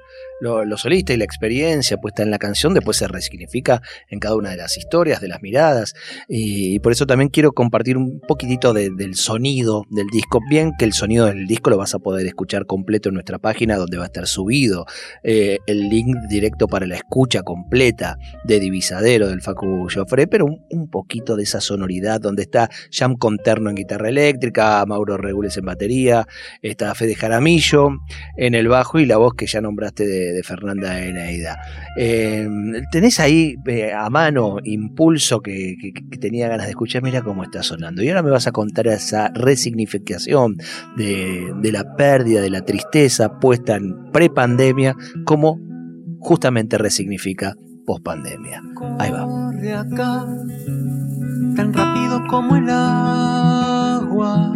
lo, 0.42 0.64
lo 0.64 0.76
solista 0.76 1.12
y 1.12 1.16
la 1.16 1.24
experiencia 1.24 1.96
puesta 1.98 2.22
en 2.22 2.30
la 2.30 2.38
canción 2.38 2.74
después 2.74 2.96
se 2.96 3.08
resignifica 3.08 3.80
en 4.10 4.18
cada 4.18 4.34
una 4.36 4.50
de 4.50 4.56
las 4.56 4.76
historias, 4.76 5.20
de 5.20 5.28
las 5.28 5.40
miradas. 5.40 5.94
Y, 6.28 6.78
por 6.80 6.92
eso 6.92 7.06
también 7.06 7.28
quiero 7.30 7.52
compartir 7.52 7.96
un 7.96 8.20
poquitito 8.26 8.72
de- 8.72 8.90
del 8.90 9.14
sonido 9.14 9.84
del 9.90 10.06
disco. 10.08 10.40
Bien 10.50 10.72
que 10.78 10.84
el 10.84 10.92
sonido 10.92 11.26
del 11.26 11.46
disco 11.46 11.70
lo 11.70 11.78
vas 11.78 11.94
a 11.94 11.98
poder 12.00 12.26
escuchar 12.26 12.66
completo 12.66 13.08
en 13.08 13.14
nuestra 13.14 13.38
página 13.38 13.76
donde 13.76 13.96
va 13.98 14.04
a 14.04 14.06
estar 14.06 14.26
subido 14.26 14.84
eh, 15.22 15.58
el 15.66 15.88
link 15.88 16.16
directo 16.28 16.66
para 16.66 16.86
la 16.86 16.96
escucha 16.96 17.42
completa 17.42 18.16
de 18.44 18.58
Divisadero 18.58 19.28
del 19.28 19.42
Facu 19.42 19.88
Joffre, 19.94 20.26
pero 20.26 20.46
un, 20.46 20.64
un 20.70 20.90
poquito 20.90 21.36
de 21.36 21.44
esa 21.44 21.60
sonoridad 21.60 22.20
donde 22.20 22.42
está 22.42 22.68
Jam 22.90 23.16
Conterno 23.16 23.70
en 23.70 23.76
guitarra 23.76 24.08
eléctrica, 24.08 24.84
Mauro 24.86 25.16
Regules 25.16 25.56
en 25.56 25.64
batería, 25.66 26.26
está 26.62 26.94
Fede 26.94 27.14
Jaramillo 27.14 27.90
en 28.36 28.54
el 28.54 28.68
bajo 28.68 28.98
y 28.98 29.06
la 29.06 29.16
voz 29.18 29.34
que 29.34 29.46
ya 29.46 29.60
nombraste 29.60 30.06
de, 30.06 30.31
de 30.32 30.42
Fernanda 30.42 31.00
Eneida. 31.00 31.58
Eh, 31.96 32.48
¿Tenés 32.90 33.20
ahí 33.20 33.56
eh, 33.66 33.92
a 33.92 34.08
mano 34.10 34.56
impulso 34.64 35.40
que, 35.40 35.76
tenía 36.20 36.48
ganas 36.48 36.66
de 36.66 36.70
escuchar? 36.70 37.02
Mira 37.02 37.22
cómo 37.22 37.44
está 37.44 37.62
sonando. 37.62 38.02
Y 38.02 38.08
ahora 38.08 38.22
me 38.22 38.30
vas 38.30 38.46
a 38.46 38.52
contar 38.52 38.86
esa 38.86 39.30
resignificación 39.34 40.56
de, 40.96 41.52
la 41.72 41.96
pérdida, 41.96 42.40
de 42.40 42.50
la 42.50 42.62
tristeza 42.62 43.38
puesta 43.38 43.76
en 43.76 44.10
prepandemia, 44.12 44.96
cómo 45.24 45.58
justamente 46.20 46.78
resignifica 46.78 47.54
pospandemia. 47.86 48.62
Ahí 48.98 49.10
va. 49.10 49.26
Tan 51.56 51.72
rápido 51.72 52.26
como 52.28 52.56
el 52.56 52.68
agua. 52.70 54.52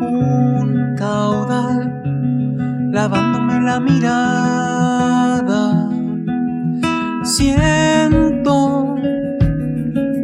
Un 0.00 0.94
caudal, 0.98 2.02
lavándome 2.94 3.60
la 3.60 3.78
mirada. 3.80 5.90
Siento 7.24 8.94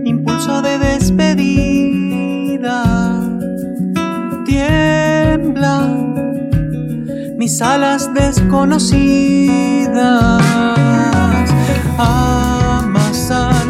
impulso 0.05 0.63
de 0.63 0.79
despedida. 0.79 2.85
Tiemblan 4.45 6.15
mis 7.37 7.61
alas 7.61 8.15
desconocidas. 8.15 10.41
Amasar 11.99 13.67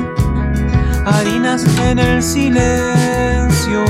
harinas 1.07 1.65
en 1.89 1.99
el 1.99 2.23
silencio. 2.23 3.83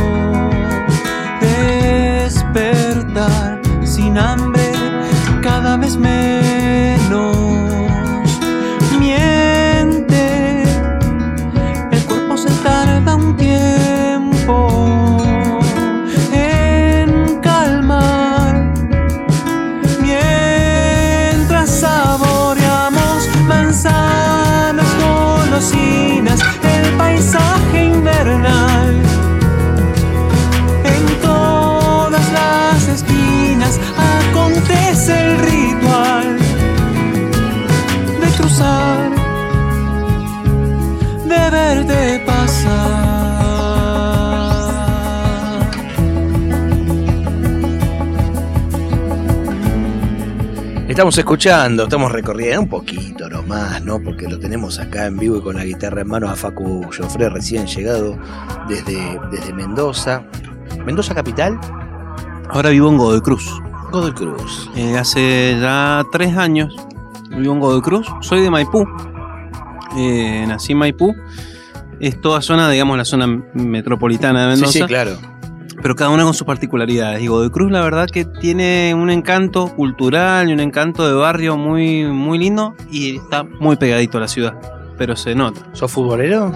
Despertar 2.21 3.61
sin 3.83 4.17
hambre 4.17 4.50
vez 5.81 5.97
menos. 5.97 7.60
Estamos 51.01 51.17
escuchando, 51.17 51.85
estamos 51.85 52.13
recorriendo 52.13 52.61
un 52.61 52.69
poquito 52.69 53.27
nomás, 53.31 53.83
¿no? 53.83 54.03
Porque 54.03 54.29
lo 54.29 54.39
tenemos 54.39 54.79
acá 54.79 55.07
en 55.07 55.17
vivo 55.17 55.39
y 55.39 55.41
con 55.41 55.57
la 55.57 55.65
guitarra 55.65 56.03
en 56.03 56.09
mano 56.09 56.29
a 56.29 56.37
Facu 56.37 56.83
Joffre, 56.95 57.31
recién 57.31 57.67
llegado 57.67 58.19
desde, 58.69 59.19
desde 59.31 59.55
Mendoza. 59.55 60.23
¿Mendoza 60.85 61.15
capital? 61.15 61.59
Ahora 62.51 62.69
vivo 62.69 62.91
en 62.91 62.99
Godoy 62.99 63.23
Cruz. 63.23 63.51
Godoy 63.91 64.13
Cruz. 64.13 64.71
Eh, 64.77 64.99
hace 64.99 65.57
ya 65.59 66.05
tres 66.13 66.37
años 66.37 66.77
vivo 67.31 67.55
en 67.55 67.61
Godoy 67.61 67.81
Cruz. 67.81 68.07
Soy 68.21 68.43
de 68.43 68.51
Maipú. 68.51 68.87
Eh, 69.97 70.45
nací 70.47 70.73
en 70.73 70.79
Maipú. 70.81 71.17
Es 71.99 72.21
toda 72.21 72.43
zona, 72.43 72.69
digamos, 72.69 72.99
la 72.99 73.07
zona 73.07 73.27
metropolitana 73.55 74.43
de 74.43 74.49
Mendoza. 74.49 74.73
Sí, 74.73 74.81
sí, 74.81 74.85
claro. 74.85 75.17
Pero 75.83 75.95
cada 75.97 76.11
una 76.11 76.25
con 76.25 76.35
sus 76.35 76.47
particularidades. 76.47 77.23
Y 77.23 77.27
Godoy 77.29 77.51
Cruz, 77.51 77.71
la 77.73 77.81
verdad, 77.81 78.07
que 78.11 78.25
tiene 78.25 78.95
un 78.95 79.11
encanto 79.11 79.69
cultural 79.75 80.49
y 80.51 80.53
un 80.53 80.61
encanto 80.61 81.07
de 81.09 81.15
barrio 81.15 81.57
muy, 81.57 82.05
muy 82.05 82.39
lindo. 82.39 82.75
Y 82.91 83.17
está 83.17 83.45
muy 83.45 83.77
pegadito 83.77 84.19
a 84.19 84.21
la 84.23 84.29
ciudad. 84.29 84.55
Pero 84.99 85.17
se 85.17 85.35
nota. 85.35 85.61
¿Sos 85.73 85.91
futbolero? 85.91 86.53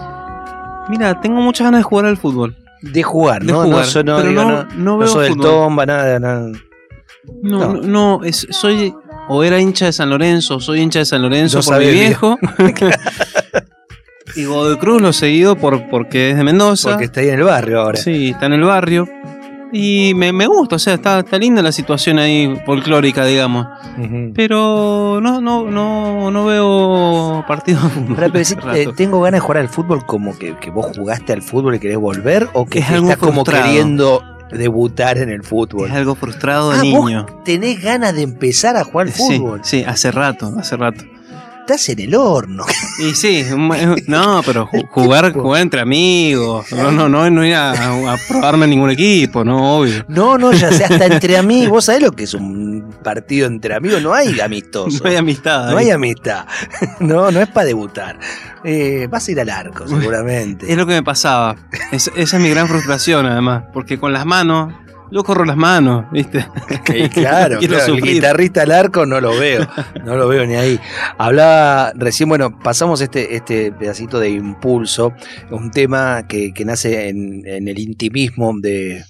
Mira, 0.88 1.19
tengo 1.21 1.40
muchas 1.40 1.64
ganas 1.66 1.81
de 1.81 1.85
jugar 1.85 2.04
al 2.07 2.16
fútbol. 2.19 2.54
De 2.83 3.02
jugar, 3.02 3.43
De 3.43 3.50
¿no? 3.52 3.62
jugar, 3.62 3.71
no, 3.78 3.85
so- 3.87 4.04
no, 4.04 4.16
pero 4.16 4.28
digo, 4.28 4.43
no- 4.43 4.50
no, 4.50 4.62
no 4.64 4.75
no 4.76 4.99
veo 4.99 5.09
sos 5.09 5.23
del 5.23 5.37
tomba, 5.38 5.87
nada, 5.87 6.19
nada. 6.21 6.49
No, 7.43 7.73
No. 7.73 7.81
no, 7.81 8.21
es- 8.25 8.47
soy 8.50 8.95
o 9.28 9.43
era 9.43 9.59
hincha 9.59 9.87
de 9.87 9.93
San 9.95 10.11
Lorenzo, 10.11 10.61
soy 10.61 10.81
hincha 10.81 10.99
de 10.99 11.07
San 11.07 11.23
Lorenzo 11.23 11.59
No 11.61 11.64
por 11.64 11.78
mi 11.78 11.90
viejo. 11.90 12.37
y 14.37 14.45
Godoy 14.45 14.76
Cruz 14.79 15.00
lo 15.03 15.09
he 15.11 15.12
seguido 15.12 15.57
por, 15.57 15.88
porque 15.88 16.31
es 16.31 16.37
de 16.37 16.45
Mendoza. 16.45 16.91
Porque 16.91 17.05
está 17.07 17.21
ahí 17.21 17.29
en 17.29 17.38
el 17.38 17.45
barrio 17.45 17.81
ahora. 17.81 17.97
Sí, 17.99 18.31
está 18.31 18.47
en 18.47 18.55
el 18.55 18.62
barrio. 18.64 19.09
Y 19.76 20.12
me, 20.14 20.33
me 20.33 20.47
gusta, 20.47 20.76
o 20.76 20.79
sea, 20.79 20.95
está, 20.95 21.19
está 21.19 21.37
linda 21.37 21.61
la 21.61 21.73
situación 21.73 22.21
ahí 22.21 22.55
folclórica, 22.64 23.25
digamos. 23.25 23.67
Pero 24.35 25.19
no, 25.21 25.41
no, 25.41 25.69
no, 25.69 26.31
no 26.31 26.45
veo 26.45 27.45
partido. 27.49 27.81
Pará, 28.14 28.29
pero 28.29 28.31
decís, 28.33 28.57
hace 28.64 28.83
eh, 28.85 28.88
tengo 28.97 29.21
ganas 29.21 29.38
de 29.38 29.41
jugar 29.41 29.59
al 29.59 29.69
fútbol 29.69 30.07
como 30.07 30.38
que, 30.38 30.57
que 30.59 30.71
vos 30.71 30.97
jugaste 30.97 31.33
al 31.33 31.43
fútbol 31.43 31.75
y 31.75 31.79
querés 31.81 31.97
volver 31.99 32.49
o 32.53 32.67
que 32.67 32.79
Es 32.81 32.87
te 32.88 32.95
algo 32.95 33.11
estás 33.11 33.26
como 33.29 33.43
queriendo 33.45 34.23
debutar 34.53 35.19
en 35.19 35.31
el 35.31 35.43
fútbol. 35.43 35.88
es 35.88 35.95
algo 35.95 36.14
frustrado 36.14 36.71
de 36.71 36.79
Ah, 36.79 36.83
niño. 36.83 37.26
vos 37.29 37.45
tenés 37.45 37.83
ganas 37.83 38.14
de 38.14 38.23
empezar 38.23 38.76
a 38.76 38.85
jugar 38.85 39.09
al 39.09 39.12
Sí, 39.12 39.38
fútbol. 39.38 39.61
sí, 39.64 39.83
hace 39.85 40.12
rato, 40.12 40.53
hace 40.57 40.76
rato. 40.76 41.05
Estás 41.66 41.88
en 41.88 42.00
el 42.00 42.14
horno. 42.14 42.62
Y 42.99 43.14
sí, 43.14 43.42
no, 44.06 44.42
pero 44.44 44.66
ju- 44.68 44.87
jugar, 44.90 45.33
jugar 45.33 45.62
entre 45.62 45.80
amigos. 45.80 46.71
No, 46.73 46.92
no, 46.92 47.09
no, 47.09 47.30
no 47.30 47.42
ir 47.47 47.54
a, 47.54 47.73
a 47.73 48.16
probarme 48.28 48.66
ningún 48.66 48.90
equipo, 48.90 49.42
no, 49.44 49.78
obvio. 49.78 50.04
No, 50.09 50.37
no, 50.37 50.52
ya 50.52 50.71
sea 50.71 50.88
hasta 50.88 51.06
entre 51.06 51.38
amigos. 51.38 51.71
¿Vos 51.71 51.85
sabés 51.87 52.02
lo 52.02 52.12
que 52.12 52.25
es 52.25 52.35
un 52.35 52.94
partido 53.02 53.47
entre 53.47 53.75
amigos? 53.75 54.02
No 54.02 54.12
hay 54.12 54.38
amistoso. 54.40 54.99
No 55.04 55.09
hay 55.09 55.16
amistad. 55.16 55.71
No 55.71 55.78
hay 55.78 55.90
amistad. 55.90 56.44
No, 57.00 57.30
no 57.30 57.40
es 57.40 57.49
para 57.49 57.66
debutar. 57.66 58.18
Eh, 58.62 59.09
vas 59.11 59.26
a 59.26 59.30
ir 59.33 59.40
al 59.40 59.49
arco, 59.49 59.88
seguramente. 59.88 60.71
Es 60.71 60.76
lo 60.76 60.87
que 60.87 60.92
me 60.92 61.02
pasaba. 61.02 61.56
Es- 61.92 62.11
esa 62.14 62.37
es 62.37 62.42
mi 62.42 62.50
gran 62.50 62.68
frustración, 62.68 63.25
además. 63.25 63.64
Porque 63.73 63.99
con 63.99 64.12
las 64.12 64.26
manos, 64.26 64.75
yo 65.11 65.23
corro 65.23 65.44
las 65.44 65.56
manos, 65.56 66.06
¿viste? 66.12 66.46
Claro, 67.12 67.58
claro, 67.61 67.94
el 67.94 68.00
guitarrista 68.02 68.62
al 68.62 68.73
arco 68.73 69.06
no 69.06 69.20
lo 69.20 69.38
veo, 69.38 69.66
no 70.04 70.16
lo 70.16 70.28
veo 70.28 70.46
ni 70.46 70.54
ahí. 70.56 70.78
Hablaba 71.18 71.92
recién, 71.94 72.28
bueno, 72.28 72.58
pasamos 72.62 73.00
este, 73.00 73.37
este 73.37 73.73
pedacito 73.73 74.18
de 74.20 74.30
impulso, 74.30 75.12
un 75.50 75.70
tema 75.70 76.26
que, 76.28 76.52
que 76.52 76.64
nace 76.64 77.08
en, 77.08 77.42
en 77.46 77.68
el 77.68 77.78
intimismo 77.78 78.52
de, 78.61 79.04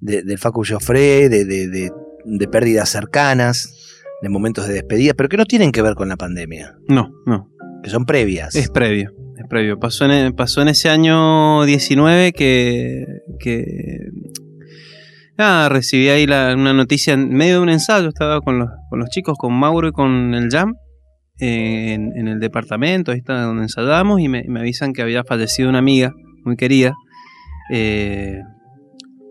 de, 0.00 0.22
del 0.22 0.38
Facu 0.38 0.64
Joffre, 0.68 1.28
de, 1.28 1.44
de, 1.44 1.68
de- 1.68 1.92
de 2.26 2.48
pérdidas 2.48 2.88
cercanas, 2.88 4.00
de 4.22 4.30
momentos 4.30 4.66
de 4.66 4.72
despedida, 4.72 5.12
pero 5.12 5.28
que 5.28 5.36
no 5.36 5.44
tienen 5.44 5.72
que 5.72 5.82
ver 5.82 5.94
con 5.94 6.08
la 6.08 6.16
pandemia, 6.16 6.74
No, 6.88 7.10
no. 7.26 7.50
que 7.82 7.90
son 7.90 8.06
previas. 8.06 8.54
Es 8.54 8.70
previo. 8.70 9.12
Es 9.36 9.44
previo. 9.46 9.78
Pasó 9.78 10.06
en, 10.10 10.32
pasó 10.32 10.62
en 10.62 10.68
ese 10.68 10.88
año 10.88 11.64
19 11.66 12.32
que. 12.32 13.04
que 13.38 14.08
nada, 15.36 15.68
recibí 15.68 16.08
ahí 16.08 16.26
la- 16.26 16.54
una 16.54 16.72
noticia 16.72 17.14
en 17.14 17.30
medio 17.34 17.54
de 17.56 17.60
un 17.60 17.68
ensayo. 17.68 18.08
Estaba 18.08 18.40
con 18.40 18.58
los, 18.58 18.68
con 18.90 18.98
los 18.98 19.08
chicos, 19.10 19.36
con 19.38 19.52
Mauro 19.54 19.88
y 19.88 19.92
con 19.92 20.34
el 20.34 20.48
Jam. 20.50 20.74
eh, 21.40 21.94
En, 21.94 22.12
en 22.16 22.28
el 22.28 22.38
departamento, 22.40 23.10
ahí 23.12 23.18
está 23.18 23.42
donde 23.42 23.64
ensayábamos, 23.64 24.20
y 24.20 24.28
me, 24.28 24.44
me 24.46 24.60
avisan 24.60 24.92
que 24.92 25.02
había 25.02 25.24
fallecido 25.24 25.68
una 25.68 25.78
amiga 25.78 26.12
muy 26.44 26.56
querida. 26.56 26.92
Eh, 27.72 28.38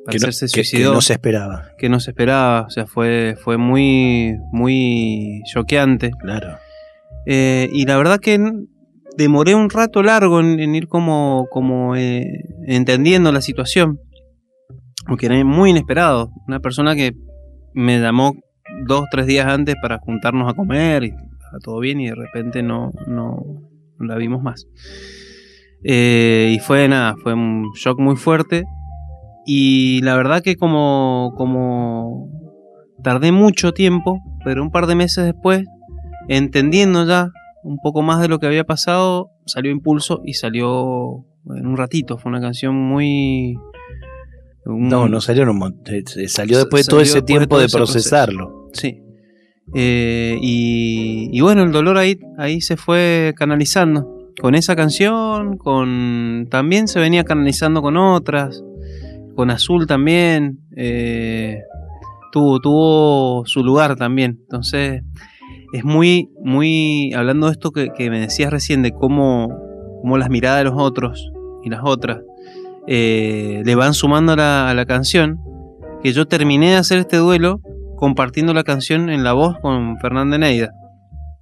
que, 0.10 0.18
no, 0.20 0.32
se 0.34 0.48
que- 0.48 0.52
que 0.52 0.64
suicidó 0.66 0.94
no 0.94 1.02
se 1.02 1.14
esperaba. 1.14 1.70
que 1.78 1.88
no 1.88 2.00
se 2.02 2.12
esperaba, 2.12 2.64
o 2.68 2.70
sea, 2.70 2.86
fue, 2.88 3.36
fue 3.42 3.58
muy, 3.58 4.36
muy 4.52 5.42
choqueante. 5.52 6.12
Claro. 6.20 6.58
Eh, 7.26 7.70
y 7.72 7.86
la 7.86 7.96
verdad 7.98 8.20
que 8.20 8.38
demoré 9.18 9.56
un 9.56 9.70
rato 9.70 10.04
largo 10.04 10.42
en, 10.42 10.60
en 10.60 10.76
ir 10.76 10.88
como, 10.90 11.48
como 11.52 11.96
eh, 11.96 12.26
entendiendo 12.68 13.32
la 13.32 13.40
situación, 13.42 14.00
porque 15.08 15.28
era 15.28 15.44
muy 15.44 15.72
inesperado. 15.72 16.32
Una 16.48 16.60
persona 16.60 16.96
que 16.96 17.14
me 17.74 18.00
llamó 18.00 18.34
dos, 18.86 19.06
tres 19.12 19.28
días 19.28 19.48
antes 19.48 19.76
para 19.82 20.00
juntarnos 20.00 20.52
a 20.52 20.56
comer 20.56 21.04
y 21.04 21.08
estaba 21.08 21.60
todo 21.64 21.80
bien 21.80 22.00
y 22.02 22.08
de 22.08 22.16
repente 22.16 22.64
no, 22.64 22.92
no, 23.08 23.44
no 24.00 24.06
la 24.06 24.16
vimos 24.16 24.42
más. 24.42 24.68
Eh, 25.84 26.54
y 26.56 26.60
fue 26.60 26.88
nada, 26.88 27.16
fue 27.22 27.34
un 27.34 27.72
shock 27.76 28.00
muy 28.00 28.16
fuerte. 28.16 28.63
Y 29.46 30.02
la 30.02 30.16
verdad 30.16 30.42
que 30.42 30.56
como, 30.56 31.34
como 31.36 32.30
tardé 33.04 33.32
mucho 33.32 33.74
tiempo, 33.74 34.22
pero 34.46 34.63
un 34.63 34.72
par 34.72 34.88
de 34.88 34.96
meses 34.96 35.26
después, 35.26 35.66
entendiendo 36.30 37.06
ya 37.06 37.30
un 37.63 37.78
poco 37.80 38.02
más 38.02 38.22
de 38.22 38.30
lo 38.30 38.39
que 38.39 38.48
había 38.48 38.63
pasado, 38.63 39.32
salió 39.46 39.72
Impulso 39.72 40.22
y 40.24 40.34
salió 40.34 41.26
en 41.56 41.68
un 41.68 41.78
ratito. 41.78 42.18
Fue 42.18 42.30
una 42.30 42.42
canción 42.42 42.76
muy... 42.76 43.58
un- 44.65 44.88
No, 44.89 45.08
no 45.10 45.21
salió 45.21 45.43
en 45.43 45.49
un 45.49 45.58
mon- 45.58 45.82
eh, 45.86 46.04
eh, 46.17 46.28
Salió 46.28 46.56
Sa- 46.56 46.62
después 46.62 46.86
de 46.86 46.89
todo 46.89 47.02
ese 47.02 47.15
de 47.15 47.21
tiempo 47.23 47.58
de 47.60 47.67
proceso. 47.67 47.78
procesarlo. 47.78 48.69
Sí. 48.73 48.99
Eh, 49.73 50.38
y, 50.41 51.30
y 51.32 51.41
bueno, 51.41 51.63
el 51.63 51.71
dolor 51.71 51.97
ahí, 51.97 52.19
ahí 52.38 52.62
se 52.62 52.78
fue 52.78 53.34
canalizando. 53.38 54.10
Con 54.41 54.56
esa 54.56 54.76
canción, 54.76 55.58
con 55.58 56.47
también 56.49 56.88
se 56.88 56.99
venía 56.99 57.23
canalizando 57.23 57.82
con 57.82 57.97
otras. 57.97 58.63
Con 59.36 59.49
Azul 59.52 59.88
también. 59.88 60.60
eh, 60.76 61.60
tuvo, 62.32 62.60
tuvo 62.60 63.43
su 63.45 63.63
lugar 63.63 63.95
también. 63.95 64.39
Entonces, 64.41 65.04
es 65.71 65.84
muy, 65.86 66.30
muy. 66.43 67.13
Hablando 67.13 67.45
de 67.47 67.54
esto 67.54 67.71
que, 67.71 67.89
que 67.95 68.10
me 68.10 68.19
decías 68.19 68.52
recién, 68.52 68.82
de 68.82 68.91
cómo, 68.91 69.49
cómo 70.02 70.17
las 70.17 70.30
miradas 70.30 70.60
de 70.60 70.63
los 70.65 70.73
otros 70.78 71.32
y 71.63 71.69
las 71.69 71.82
otras 71.84 72.19
eh, 72.88 73.62
le 73.65 73.76
van 73.76 73.93
sumando 73.93 74.34
a 74.34 74.36
la, 74.36 74.69
a 74.69 74.74
la 74.74 74.86
canción. 74.86 75.39
Que 76.02 76.12
yo 76.12 76.28
terminé 76.28 76.72
de 76.72 76.76
hacer 76.78 77.00
este 77.00 77.17
duelo 77.17 77.62
compartiendo 77.96 78.54
la 78.54 78.63
canción 78.63 79.10
en 79.10 79.24
la 79.24 79.34
voz 79.34 79.58
con 79.62 79.98
Fernanda 80.00 80.38
Neida. 80.38 80.74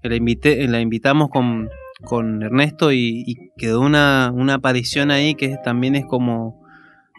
La, 0.03 0.15
invité, 0.15 0.67
la 0.67 0.79
invitamos 0.79 1.29
con, 1.29 1.69
con 2.03 2.43
Ernesto 2.43 2.91
y, 2.91 3.35
quedó 3.57 3.81
una, 3.81 4.31
una 4.33 4.55
aparición 4.55 5.11
ahí 5.11 5.35
que 5.35 5.57
también 5.63 5.95
es 5.95 6.05
como, 6.05 6.61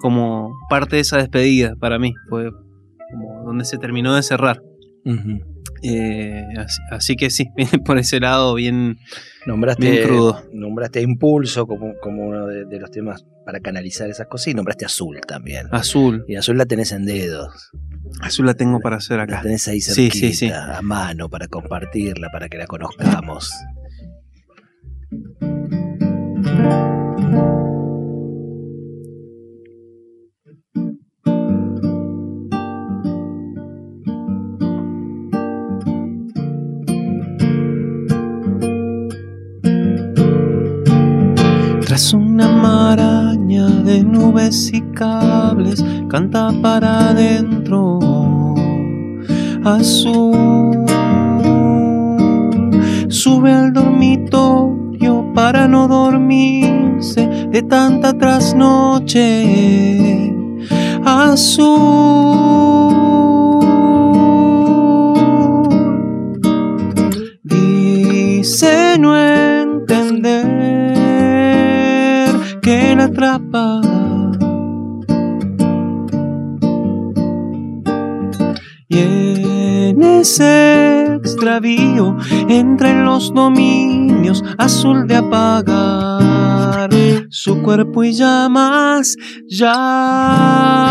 como 0.00 0.52
parte 0.70 0.96
de 0.96 1.02
esa 1.02 1.16
despedida 1.16 1.74
para 1.76 1.98
mí. 1.98 2.14
Fue 2.28 2.50
donde 3.44 3.64
se 3.64 3.78
terminó 3.78 4.14
de 4.14 4.22
cerrar. 4.22 4.62
Eh, 5.83 6.44
así, 6.59 6.81
así 6.90 7.16
que 7.16 7.31
sí, 7.31 7.48
viene 7.57 7.79
por 7.85 7.98
ese 7.98 8.20
lado 8.20 8.55
bien, 8.55 8.98
Nombraste, 9.46 9.90
bien 9.90 10.07
crudo. 10.07 10.42
nombraste 10.53 11.01
a 11.01 11.03
Impulso 11.03 11.66
como, 11.66 11.94
como 12.01 12.25
uno 12.27 12.46
de, 12.46 12.64
de 12.66 12.79
los 12.79 12.90
temas 12.90 13.25
para 13.44 13.59
canalizar 13.61 14.09
esas 14.09 14.29
cosas 14.29 14.48
y 14.48 14.55
nombraste 14.55 14.85
Azul 14.85 15.20
también. 15.27 15.66
Azul. 15.72 16.25
Y 16.29 16.37
Azul 16.37 16.57
la 16.57 16.66
tenés 16.66 16.92
en 16.92 17.05
dedos. 17.05 17.72
Azul 18.20 18.46
la 18.46 18.55
tengo 18.55 18.79
para 18.81 18.96
hacer 18.98 19.16
La 19.16 19.25
acá. 19.25 19.42
tenés 19.42 19.66
ahí 19.66 19.81
Sí, 19.81 19.92
cerquita, 20.11 20.27
sí, 20.29 20.33
sí. 20.35 20.51
a 20.53 20.81
mano 20.83 21.29
para 21.29 21.48
compartirla, 21.48 22.29
para 22.31 22.48
que 22.48 22.59
la 22.59 22.66
conozcamos. 22.66 23.51
canta 46.08 46.50
para 46.62 47.11
adentro 47.11 47.98
azul. 49.64 50.85
Sube 53.08 53.52
al 53.52 53.72
dormitorio 53.72 55.32
para 55.35 55.68
no 55.68 55.88
dormirse 55.88 57.26
de 57.26 57.62
tanta 57.62 58.12
trasnoche 58.12 59.26
azul. 61.04 62.81
Entre 82.48 83.02
los 83.02 83.35
dominios 83.35 84.44
azul 84.59 85.09
de 85.09 85.16
apagar 85.16 86.88
su 87.31 87.61
cuerpo 87.62 88.05
y 88.05 88.12
llamas 88.12 89.16
llama. 89.48 90.85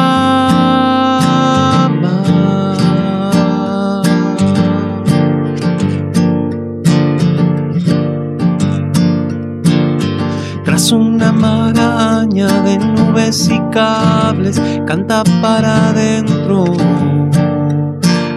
Tras 10.65 10.91
una 10.91 11.31
maraña 11.31 12.61
de 12.63 12.77
nubes 12.77 13.49
y 13.49 13.59
cables, 13.71 14.61
canta 14.85 15.23
para 15.41 15.91
adentro 15.91 16.65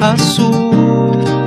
azul. 0.01 1.44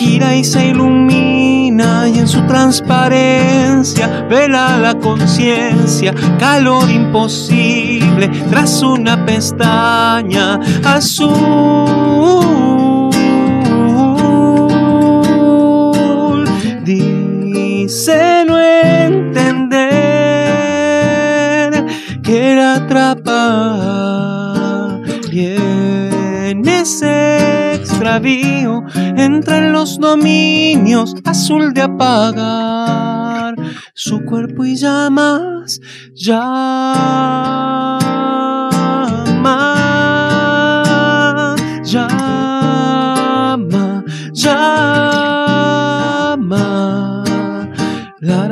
Gira 0.00 0.34
y 0.34 0.42
se 0.44 0.68
ilumina 0.68 2.08
y 2.08 2.18
en 2.20 2.26
su 2.26 2.40
transparencia 2.46 4.26
vela 4.30 4.78
la 4.78 4.98
conciencia, 4.98 6.14
calor 6.38 6.90
imposible 6.90 8.28
tras 8.48 8.82
una 8.82 9.26
pestaña 9.26 10.58
azul. 10.84 12.30
Dice 16.82 18.44
no 18.46 18.58
entender 18.58 19.66
que 22.22 22.54
la 22.54 22.76
atrapa 22.76 23.28
y 25.30 25.40
en 25.40 26.66
ese 26.66 27.49
extravío 27.80 28.82
entre 28.94 29.70
los 29.70 29.98
dominios 29.98 31.14
azul 31.24 31.72
de 31.72 31.82
apagar 31.82 33.54
su 33.94 34.24
cuerpo 34.24 34.64
y 34.64 34.76
llamas, 34.76 35.80
llama, 36.14 36.76
llama, 41.84 42.76
llama. 44.32 45.60
La 48.20 48.48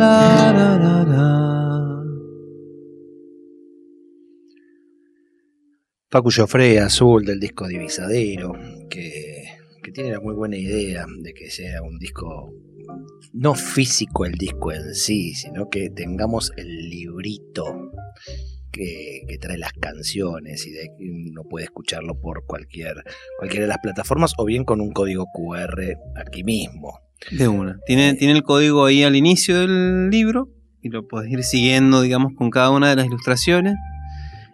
la 0.00 0.91
Paco 6.12 6.28
Joffre 6.30 6.78
Azul 6.78 7.24
del 7.24 7.40
disco 7.40 7.66
Divisadero, 7.66 8.52
que, 8.90 9.44
que 9.82 9.92
tiene 9.92 10.10
la 10.10 10.20
muy 10.20 10.34
buena 10.34 10.58
idea 10.58 11.06
de 11.08 11.32
que 11.32 11.50
sea 11.50 11.80
un 11.80 11.98
disco 11.98 12.52
no 13.32 13.54
físico 13.54 14.26
el 14.26 14.34
disco 14.34 14.72
en 14.72 14.94
sí, 14.94 15.32
sino 15.32 15.70
que 15.70 15.88
tengamos 15.88 16.52
el 16.58 16.90
librito 16.90 17.64
que, 18.70 19.22
que 19.26 19.38
trae 19.38 19.56
las 19.56 19.72
canciones 19.72 20.66
y 20.66 20.72
de 20.72 20.90
uno 21.00 21.44
puede 21.48 21.64
escucharlo 21.64 22.20
por 22.20 22.44
cualquier, 22.44 23.02
cualquiera 23.38 23.64
de 23.64 23.68
las 23.68 23.78
plataformas 23.82 24.34
o 24.36 24.44
bien 24.44 24.64
con 24.64 24.82
un 24.82 24.92
código 24.92 25.24
QR 25.32 25.96
aquí 26.14 26.44
mismo. 26.44 27.00
De 27.30 27.48
una. 27.48 27.78
Tiene, 27.86 28.16
tiene 28.16 28.34
el 28.34 28.42
código 28.42 28.84
ahí 28.84 29.02
al 29.02 29.16
inicio 29.16 29.60
del 29.60 30.10
libro 30.10 30.50
y 30.82 30.90
lo 30.90 31.08
puedes 31.08 31.32
ir 31.32 31.42
siguiendo, 31.42 32.02
digamos, 32.02 32.34
con 32.36 32.50
cada 32.50 32.68
una 32.68 32.90
de 32.90 32.96
las 32.96 33.06
ilustraciones. 33.06 33.76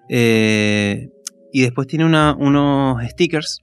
Eh, 0.09 1.09
y 1.52 1.62
después 1.62 1.87
tiene 1.87 2.04
una- 2.04 2.34
unos 2.34 3.02
stickers. 3.11 3.61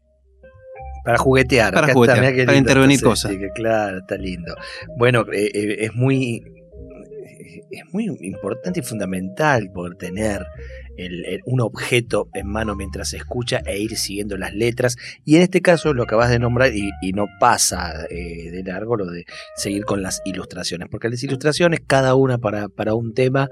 Para 1.03 1.17
juguetear, 1.19 1.71
Para 1.73 1.93
juguetear, 1.93 2.45
para 2.45 2.57
intervenir 2.57 2.99
cosas. 3.01 3.31
sí, 3.31 3.37
que 3.37 3.49
claro, 3.53 3.99
está 3.99 4.17
lindo. 4.17 4.55
Bueno, 4.97 5.25
eh, 5.31 5.51
eh, 5.53 5.75
es 5.81 5.93
muy 5.93 6.41
es 7.71 7.83
muy 7.91 8.05
importante 8.21 8.79
y 8.79 8.83
fundamental 8.83 9.69
poder 9.73 9.95
tener 9.97 10.45
el- 10.97 11.25
el- 11.25 11.41
un 11.45 11.59
objeto 11.61 12.29
en 12.33 12.47
mano 12.47 12.73
mientras 12.75 13.09
se 13.09 13.17
escucha 13.17 13.61
e 13.65 13.79
ir 13.79 13.97
siguiendo 13.97 14.37
las 14.37 14.53
letras. 14.53 14.95
Y 15.25 15.35
en 15.35 15.41
este 15.41 15.61
caso 15.61 15.93
lo 15.93 16.03
acabas 16.03 16.29
de 16.29 16.39
nombrar 16.39 16.73
y, 16.73 16.89
y 17.01 17.11
no 17.11 17.25
pasa 17.39 18.05
eh, 18.09 18.49
de 18.51 18.63
largo 18.63 18.95
lo 18.95 19.07
de 19.07 19.25
seguir 19.57 19.83
con 19.83 20.01
las 20.01 20.21
ilustraciones, 20.25 20.87
porque 20.89 21.09
las 21.09 21.21
ilustraciones, 21.23 21.81
cada 21.85 22.15
una 22.15 22.37
para, 22.37 22.69
para 22.69 22.93
un 22.93 23.13
tema, 23.13 23.49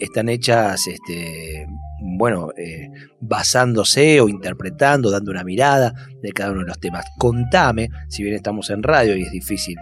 están 0.00 0.28
hechas, 0.30 0.86
este, 0.86 1.66
bueno, 2.02 2.50
eh, 2.56 2.88
basándose 3.20 4.20
o 4.20 4.28
interpretando, 4.28 5.10
dando 5.10 5.30
una 5.30 5.44
mirada 5.44 5.92
de 6.22 6.32
cada 6.32 6.52
uno 6.52 6.60
de 6.60 6.66
los 6.68 6.78
temas. 6.80 7.04
Contame, 7.18 7.88
si 8.08 8.22
bien 8.22 8.34
estamos 8.34 8.70
en 8.70 8.82
radio 8.82 9.16
y 9.16 9.22
es 9.22 9.30
difícil 9.30 9.76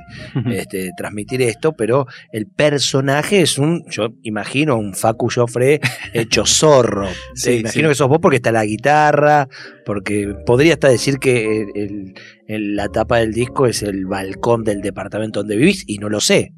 este, 0.51 0.91
transmitir 0.97 1.43
esto, 1.43 1.73
pero 1.73 2.07
el 2.33 2.47
personaje 2.47 3.41
es 3.43 3.59
un, 3.59 3.85
yo 3.91 4.09
imagino, 4.23 4.77
un 4.79 4.95
Facu 4.95 5.29
Joffre 5.35 5.81
hecho 6.13 6.45
zorro. 6.47 7.07
Te 7.35 7.41
Sí, 7.41 7.51
imagino 7.61 7.89
sí. 7.89 7.93
que 7.93 7.95
sos 7.97 8.09
vos 8.09 8.19
porque 8.21 8.37
está 8.37 8.53
la 8.53 8.65
guitarra, 8.65 9.49
porque 9.85 10.35
podría 10.47 10.75
hasta 10.75 10.89
decir 10.89 11.19
que 11.19 11.63
el- 11.63 11.69
el- 11.75 12.15
el- 12.47 12.77
la 12.77 12.89
tapa 12.89 13.19
del 13.19 13.33
disco 13.33 13.67
es 13.67 13.83
el 13.83 14.07
balcón 14.07 14.65
del 14.65 14.81
departamento 14.81 15.41
donde 15.41 15.57
vivís 15.57 15.85
y 15.87 15.99
no 15.99 16.09
lo 16.09 16.21
sé. 16.21 16.53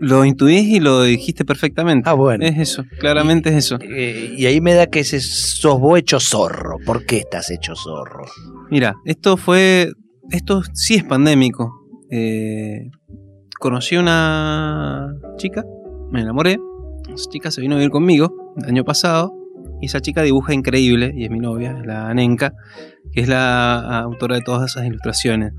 Lo 0.00 0.24
intuís 0.24 0.66
y 0.68 0.80
lo 0.80 1.02
dijiste 1.02 1.44
perfectamente. 1.44 2.08
Ah, 2.08 2.14
bueno. 2.14 2.44
Es 2.44 2.58
eso, 2.58 2.84
claramente 2.98 3.50
es 3.50 3.56
eso. 3.56 3.78
Eh, 3.80 4.34
y 4.36 4.46
ahí 4.46 4.60
me 4.60 4.74
da 4.74 4.86
que 4.86 5.00
ese 5.00 5.20
sos 5.20 5.78
vos 5.78 5.98
hecho 5.98 6.18
zorro. 6.18 6.78
¿Por 6.84 7.06
qué 7.06 7.18
estás 7.18 7.50
hecho 7.50 7.74
zorro? 7.76 8.24
Mira, 8.70 8.94
esto 9.04 9.36
fue. 9.36 9.92
Esto 10.30 10.62
sí 10.72 10.94
es 10.94 11.04
pandémico. 11.04 11.72
Eh, 12.10 12.90
conocí 13.58 13.96
una 13.96 15.14
chica, 15.36 15.64
me 16.10 16.22
enamoré. 16.22 16.58
Esa 17.14 17.30
chica 17.30 17.50
se 17.50 17.60
vino 17.60 17.74
a 17.74 17.78
vivir 17.78 17.90
conmigo 17.90 18.54
el 18.56 18.64
año 18.64 18.84
pasado. 18.84 19.32
Y 19.80 19.86
esa 19.86 20.00
chica 20.00 20.22
dibuja 20.22 20.54
increíble, 20.54 21.12
y 21.16 21.24
es 21.24 21.30
mi 21.30 21.40
novia, 21.40 21.72
la 21.84 22.12
Nenka, 22.14 22.52
que 23.12 23.20
es 23.20 23.28
la 23.28 23.98
autora 24.00 24.36
de 24.36 24.42
todas 24.42 24.70
esas 24.70 24.86
ilustraciones. 24.86 25.52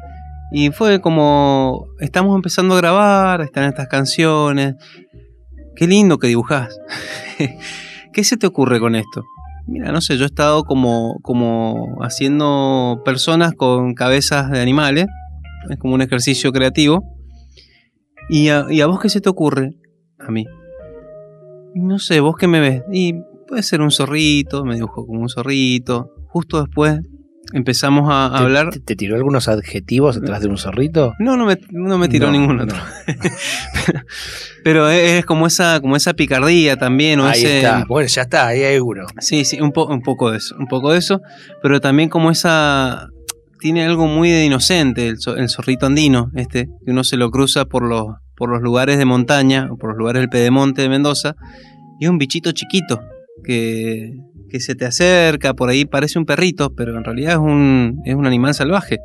Y 0.53 0.69
fue 0.69 1.01
como. 1.01 1.87
Estamos 1.99 2.35
empezando 2.35 2.75
a 2.75 2.77
grabar, 2.77 3.41
están 3.41 3.63
estas 3.63 3.87
canciones. 3.87 4.75
Qué 5.75 5.87
lindo 5.87 6.19
que 6.19 6.27
dibujás. 6.27 6.79
¿Qué 8.13 8.23
se 8.23 8.37
te 8.37 8.45
ocurre 8.45 8.79
con 8.79 8.95
esto? 8.95 9.23
Mira, 9.65 9.91
no 9.91 9.99
sé, 9.99 10.15
yo 10.15 10.25
he 10.25 10.27
estado 10.27 10.63
como, 10.63 11.17
como 11.23 11.97
haciendo 12.03 13.01
personas 13.03 13.53
con 13.53 13.95
cabezas 13.95 14.51
de 14.51 14.61
animales. 14.61 15.07
Es 15.71 15.77
como 15.77 15.95
un 15.95 16.03
ejercicio 16.03 16.51
creativo. 16.51 17.03
¿Y 18.29 18.49
a, 18.49 18.67
y 18.69 18.81
a 18.81 18.85
vos 18.85 18.99
qué 18.99 19.09
se 19.09 19.21
te 19.21 19.29
ocurre? 19.29 19.71
A 20.19 20.29
mí. 20.29 20.45
No 21.73 21.97
sé, 21.97 22.19
vos 22.19 22.35
qué 22.37 22.47
me 22.47 22.59
ves. 22.59 22.83
Y 22.91 23.15
puede 23.47 23.63
ser 23.63 23.81
un 23.81 23.89
zorrito, 23.89 24.63
me 24.65 24.75
dibujo 24.75 25.07
como 25.07 25.21
un 25.21 25.29
zorrito. 25.29 26.11
Justo 26.27 26.61
después 26.61 26.99
empezamos 27.51 28.09
a, 28.09 28.27
a 28.27 28.37
¿Te- 28.37 28.43
hablar. 28.43 28.69
¿Te, 28.69 28.79
te 28.79 28.95
tiró 28.95 29.15
algunos 29.15 29.47
adjetivos 29.47 30.17
atrás 30.17 30.41
de 30.41 30.47
un 30.47 30.57
zorrito? 30.57 31.13
No, 31.19 31.35
no 31.37 31.45
me, 31.45 31.57
no 31.71 31.97
me 31.97 32.07
tiró 32.07 32.27
No, 32.27 32.31
ningún 32.33 32.57
no. 32.57 32.63
otro. 32.63 32.77
Pero 34.63 34.89
es, 34.89 35.25
como 35.25 35.47
esa, 35.47 35.79
como 35.81 35.95
esa 35.95 36.13
picardía 36.13 36.77
también, 36.77 37.19
o 37.19 37.25
Ahí 37.25 37.41
ese. 37.41 37.57
está. 37.57 37.85
Bueno, 37.87 38.07
ya 38.07 38.21
está, 38.21 38.47
ahí 38.47 38.63
hay 38.63 38.79
uno. 38.79 39.05
Sí, 39.19 39.43
sí, 39.45 39.59
un, 39.59 39.71
po- 39.71 39.87
un 39.87 40.01
poco 40.01 40.31
de 40.31 40.37
eso, 40.37 40.55
un 40.57 40.67
poco 40.67 40.91
de 40.93 40.99
eso, 40.99 41.21
pero 41.61 41.81
también 41.81 42.09
como 42.09 42.31
esa 42.31 43.07
tiene 43.59 43.83
algo 43.85 44.07
muy 44.07 44.29
de 44.29 44.45
inocente 44.45 45.07
el 45.07 45.49
zorrito 45.49 45.85
andino, 45.85 46.31
este, 46.35 46.67
que 46.85 46.91
uno 46.91 47.03
se 47.03 47.17
lo 47.17 47.29
cruza 47.31 47.65
por 47.65 47.83
los 47.87 48.07
por 48.35 48.49
los 48.49 48.61
lugares 48.61 48.97
de 48.97 49.05
montaña 49.05 49.67
o 49.71 49.77
por 49.77 49.91
los 49.91 49.97
lugares 49.99 50.19
del 50.21 50.29
Pedemonte 50.29 50.81
de 50.81 50.89
Mendoza 50.89 51.35
y 51.99 52.05
es 52.05 52.09
un 52.09 52.17
bichito 52.17 52.51
chiquito 52.51 52.99
que, 53.43 54.13
que 54.49 54.59
se 54.59 54.75
te 54.75 54.85
acerca, 54.85 55.53
por 55.53 55.69
ahí 55.69 55.85
parece 55.85 56.19
un 56.19 56.25
perrito, 56.25 56.73
pero 56.75 56.97
en 56.97 57.03
realidad 57.03 57.33
es 57.33 57.39
un, 57.39 58.01
es 58.05 58.15
un 58.15 58.25
animal 58.25 58.53
salvaje 58.53 58.99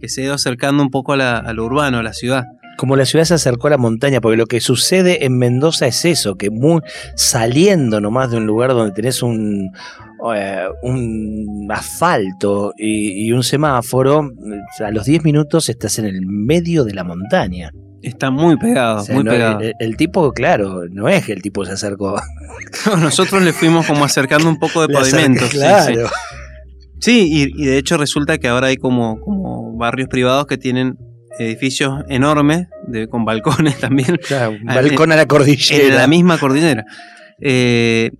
que 0.00 0.08
se 0.08 0.20
ha 0.20 0.24
ido 0.24 0.34
acercando 0.34 0.82
un 0.82 0.90
poco 0.90 1.14
a, 1.14 1.52
lo 1.52 1.64
urbano, 1.64 1.98
a 1.98 2.02
la 2.02 2.12
ciudad. 2.12 2.44
Como 2.76 2.94
la 2.94 3.04
ciudad 3.04 3.24
se 3.24 3.34
acercó 3.34 3.66
a 3.66 3.70
la 3.70 3.78
montaña, 3.78 4.20
porque 4.20 4.36
lo 4.36 4.46
que 4.46 4.60
sucede 4.60 5.24
en 5.24 5.36
Mendoza 5.36 5.88
es 5.88 6.04
eso, 6.04 6.36
que 6.36 6.50
muy, 6.50 6.80
saliendo 7.16 8.00
nomás 8.00 8.30
de 8.30 8.36
un 8.36 8.46
lugar 8.46 8.70
donde 8.70 8.94
tenés 8.94 9.20
un, 9.20 9.72
eh, 10.32 10.66
un 10.82 11.68
asfalto 11.70 12.72
y, 12.78 13.26
y 13.26 13.32
un 13.32 13.42
semáforo, 13.42 14.30
a 14.78 14.90
los 14.92 15.06
10 15.06 15.24
minutos 15.24 15.68
estás 15.68 15.98
en 15.98 16.04
el 16.04 16.24
medio 16.24 16.84
de 16.84 16.94
la 16.94 17.02
montaña. 17.02 17.72
Está 18.02 18.30
muy 18.30 18.56
pegado, 18.56 19.00
O 19.00 19.04
sea, 19.04 19.14
muy 19.14 19.24
no- 19.24 19.30
pegado. 19.32 19.60
el, 19.60 19.72
el 19.80 19.96
tipo, 19.96 20.32
claro, 20.32 20.82
no 20.90 21.08
es 21.08 21.26
que 21.26 21.32
el 21.32 21.42
tipo 21.42 21.64
se 21.64 21.72
acercó. 21.72 22.20
Nosotros 23.00 23.42
le 23.42 23.52
fuimos 23.52 23.86
como 23.86 24.04
acercando 24.04 24.48
un 24.48 24.58
poco 24.58 24.86
de 24.86 24.92
pavimento. 24.94 25.44
sí, 25.46 25.58
sí. 27.00 27.28
y, 27.30 27.62
y 27.62 27.66
de 27.66 27.78
hecho 27.78 27.96
resulta 27.96 28.38
que 28.38 28.48
ahora 28.48 28.68
hay 28.68 28.76
como, 28.76 29.20
como 29.20 29.76
barrios 29.76 30.08
privados 30.08 30.46
que 30.46 30.58
tienen 30.58 30.96
edificios 31.38 32.02
enormes, 32.08 32.66
de, 32.88 33.08
con 33.08 33.24
balcones 33.24 33.78
también, 33.80 34.16
Claro, 34.26 34.52
un 34.52 34.68
Ah, 34.70 34.76
balcón 34.76 35.12
a 35.12 35.16
la 35.16 35.22
en 35.22 35.28
cordillera. 35.28 35.96
la 35.96 36.06
misma 36.06 36.38
cordillera. 36.38 36.84
Eh, 37.40 38.10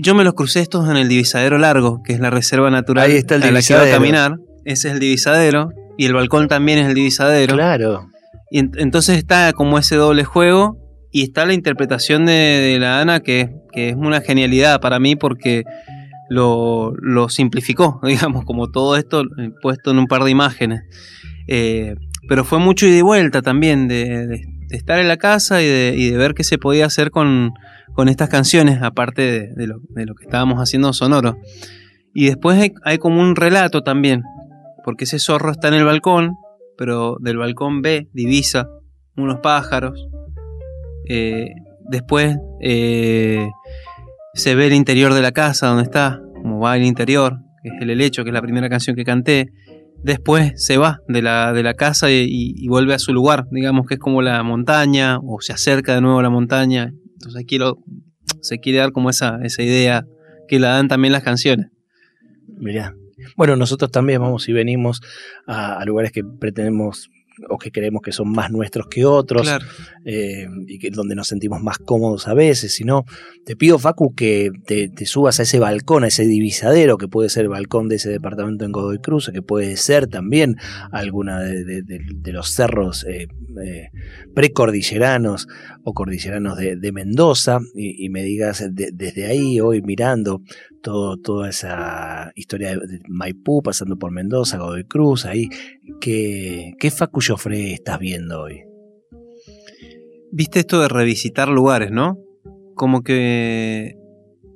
yo 0.00 0.14
me 0.14 0.24
los 0.24 0.34
crucé 0.34 0.60
estos 0.60 0.88
en 0.88 0.96
el 0.96 1.08
divisadero 1.08 1.58
largo, 1.58 2.02
que 2.04 2.12
es 2.12 2.20
la 2.20 2.30
reserva 2.30 2.70
natural 2.70 3.10
Ahí 3.10 3.16
está 3.16 3.34
el 3.34 3.42
a 3.42 3.50
la 3.50 3.60
que 3.60 3.72
iba 3.72 3.80
a 3.80 3.84
divisadero. 3.84 3.96
caminar. 3.98 4.36
Ese 4.64 4.88
es 4.88 4.94
el 4.94 5.00
divisadero, 5.00 5.70
y 5.98 6.06
el 6.06 6.14
balcón 6.14 6.46
también 6.48 6.78
es 6.78 6.86
el 6.88 6.94
divisadero. 6.94 7.54
Claro. 7.54 8.06
Y 8.52 8.58
en- 8.58 8.70
entonces 8.76 9.16
está 9.16 9.54
como 9.54 9.78
ese 9.78 9.96
doble 9.96 10.24
juego 10.24 10.76
y 11.10 11.22
está 11.22 11.46
la 11.46 11.54
interpretación 11.54 12.26
de, 12.26 12.76
la 12.78 13.00
Ana 13.00 13.20
que, 13.20 13.50
que 13.72 13.88
es 13.88 13.96
una 13.96 14.20
genialidad 14.20 14.78
para 14.80 14.98
mí 14.98 15.16
porque 15.16 15.64
lo, 16.28 16.92
lo 17.00 17.30
simplificó, 17.30 17.98
digamos, 18.04 18.44
como 18.44 18.70
todo 18.70 18.96
esto 18.96 19.24
puesto 19.62 19.90
en 19.90 19.98
un 19.98 20.06
par 20.06 20.22
de 20.24 20.30
imágenes. 20.30 20.82
Eh, 21.48 21.96
pero 22.28 22.44
fue 22.44 22.58
mucho 22.58 22.86
ida 22.86 22.98
y 22.98 23.02
vuelta 23.02 23.40
también 23.40 23.88
de, 23.88 24.44
estar 24.70 24.98
en 25.00 25.08
la 25.08 25.16
casa 25.16 25.62
y 25.62 25.66
de, 25.66 26.16
ver 26.18 26.34
qué 26.34 26.44
se 26.44 26.58
podía 26.58 26.84
hacer 26.84 27.10
con, 27.10 27.52
con 27.94 28.10
estas 28.10 28.28
canciones, 28.28 28.82
aparte 28.82 29.50
lo, 29.56 29.80
de 29.88 30.04
lo 30.06 30.14
que 30.14 30.24
estábamos 30.24 30.58
haciendo 30.58 30.92
sonoro. 30.92 31.38
Y 32.14 32.26
después 32.26 32.70
hay 32.84 32.98
como 32.98 33.20
un 33.22 33.34
relato 33.34 33.82
también, 33.82 34.22
porque 34.84 35.04
ese 35.04 35.18
zorro 35.18 35.50
está 35.52 35.68
en 35.68 35.74
el 35.74 35.84
balcón, 35.84 36.36
pero 36.76 37.16
del 37.20 37.36
balcón 37.36 37.82
ve, 37.82 38.08
divisa 38.12 38.68
unos 39.16 39.40
pájaros. 39.40 40.08
Eh, 41.08 41.50
después 41.88 42.36
eh, 42.60 43.48
se 44.34 44.54
ve 44.54 44.66
el 44.66 44.72
interior 44.72 45.14
de 45.14 45.22
la 45.22 45.32
casa 45.32 45.68
donde 45.68 45.84
está, 45.84 46.20
como 46.34 46.60
va 46.60 46.76
el 46.76 46.84
interior, 46.84 47.38
que 47.62 47.68
es 47.68 47.82
el 47.82 47.90
helecho, 47.90 48.24
que 48.24 48.30
es 48.30 48.34
la 48.34 48.42
primera 48.42 48.68
canción 48.68 48.96
que 48.96 49.04
canté. 49.04 49.52
Después 50.02 50.52
se 50.56 50.78
va 50.78 51.00
de 51.06 51.22
la, 51.22 51.52
de 51.52 51.62
la 51.62 51.74
casa 51.74 52.10
y, 52.10 52.66
vuelve 52.66 52.94
a 52.94 52.98
su 52.98 53.12
lugar, 53.12 53.46
digamos 53.50 53.86
que 53.86 53.94
es 53.94 54.00
como 54.00 54.20
la 54.22 54.42
montaña, 54.42 55.18
o 55.22 55.40
se 55.40 55.52
acerca 55.52 55.94
de 55.94 56.00
nuevo 56.00 56.18
a 56.18 56.22
la 56.22 56.30
montaña. 56.30 56.92
Entonces 57.14 57.44
quiero, 57.46 57.78
se 58.40 58.58
quiere 58.58 58.78
dar 58.78 58.92
como 58.92 59.10
esa, 59.10 59.38
esa 59.44 59.62
idea 59.62 60.06
que 60.48 60.58
la 60.58 60.70
dan 60.70 60.88
también 60.88 61.12
las 61.12 61.22
canciones. 61.22 61.68
Mirá. 62.58 62.94
Bueno, 63.36 63.56
nosotros 63.56 63.90
también 63.90 64.20
vamos 64.20 64.48
y 64.48 64.52
venimos 64.52 65.00
a 65.46 65.84
lugares 65.84 66.12
que 66.12 66.22
pretendemos 66.24 67.10
o 67.48 67.58
que 67.58 67.70
creemos 67.70 68.02
que 68.02 68.12
son 68.12 68.30
más 68.30 68.50
nuestros 68.50 68.86
que 68.88 69.04
otros 69.04 69.48
eh, 70.04 70.46
y 70.66 70.78
que 70.78 70.90
donde 70.90 71.14
nos 71.14 71.28
sentimos 71.28 71.62
más 71.62 71.78
cómodos 71.78 72.28
a 72.28 72.34
veces, 72.34 72.74
sino 72.74 73.04
te 73.44 73.56
pido 73.56 73.78
Facu 73.78 74.14
que 74.14 74.50
te, 74.66 74.90
subas 75.06 75.40
a 75.40 75.44
ese 75.44 75.58
balcón, 75.58 76.04
a 76.04 76.08
ese 76.08 76.26
divisadero 76.26 76.98
que 76.98 77.08
puede 77.08 77.28
ser 77.28 77.44
el 77.44 77.48
balcón 77.48 77.88
de 77.88 77.96
ese 77.96 78.10
departamento 78.10 78.64
en 78.64 78.72
Godoy 78.72 78.98
Cruz, 78.98 79.30
que 79.32 79.42
puede 79.42 79.76
ser 79.76 80.06
también 80.06 80.56
alguna 80.90 81.40
de, 81.40 82.32
los 82.32 82.54
cerros 82.54 83.04
eh, 83.04 83.28
eh, 83.64 83.88
precordilleranos 84.34 85.46
o 85.84 85.92
cordilleranos 85.92 86.58
de, 86.58 86.92
Mendoza 86.92 87.58
y, 87.74 88.10
me 88.10 88.22
digas 88.22 88.62
desde 88.70 89.24
ahí 89.24 89.60
hoy 89.60 89.80
mirando 89.80 90.42
todo, 90.82 91.16
toda 91.16 91.48
esa 91.48 92.32
historia 92.34 92.70
de 92.72 93.00
Maipú 93.08 93.62
pasando 93.62 93.96
por 93.98 94.10
Mendoza, 94.10 94.58
Godoy 94.58 94.84
Cruz, 94.84 95.24
ahí, 95.24 95.48
¿qué, 96.00 96.72
qué 96.78 96.90
Facu 96.90 97.20
Joffre 97.26 97.72
estás 97.72 97.98
viendo 97.98 98.42
hoy? 98.42 98.62
Viste 100.30 100.60
esto 100.60 100.80
de 100.80 100.88
revisitar 100.88 101.48
lugares, 101.48 101.90
¿no? 101.90 102.18
Como 102.74 103.02
que 103.02 103.96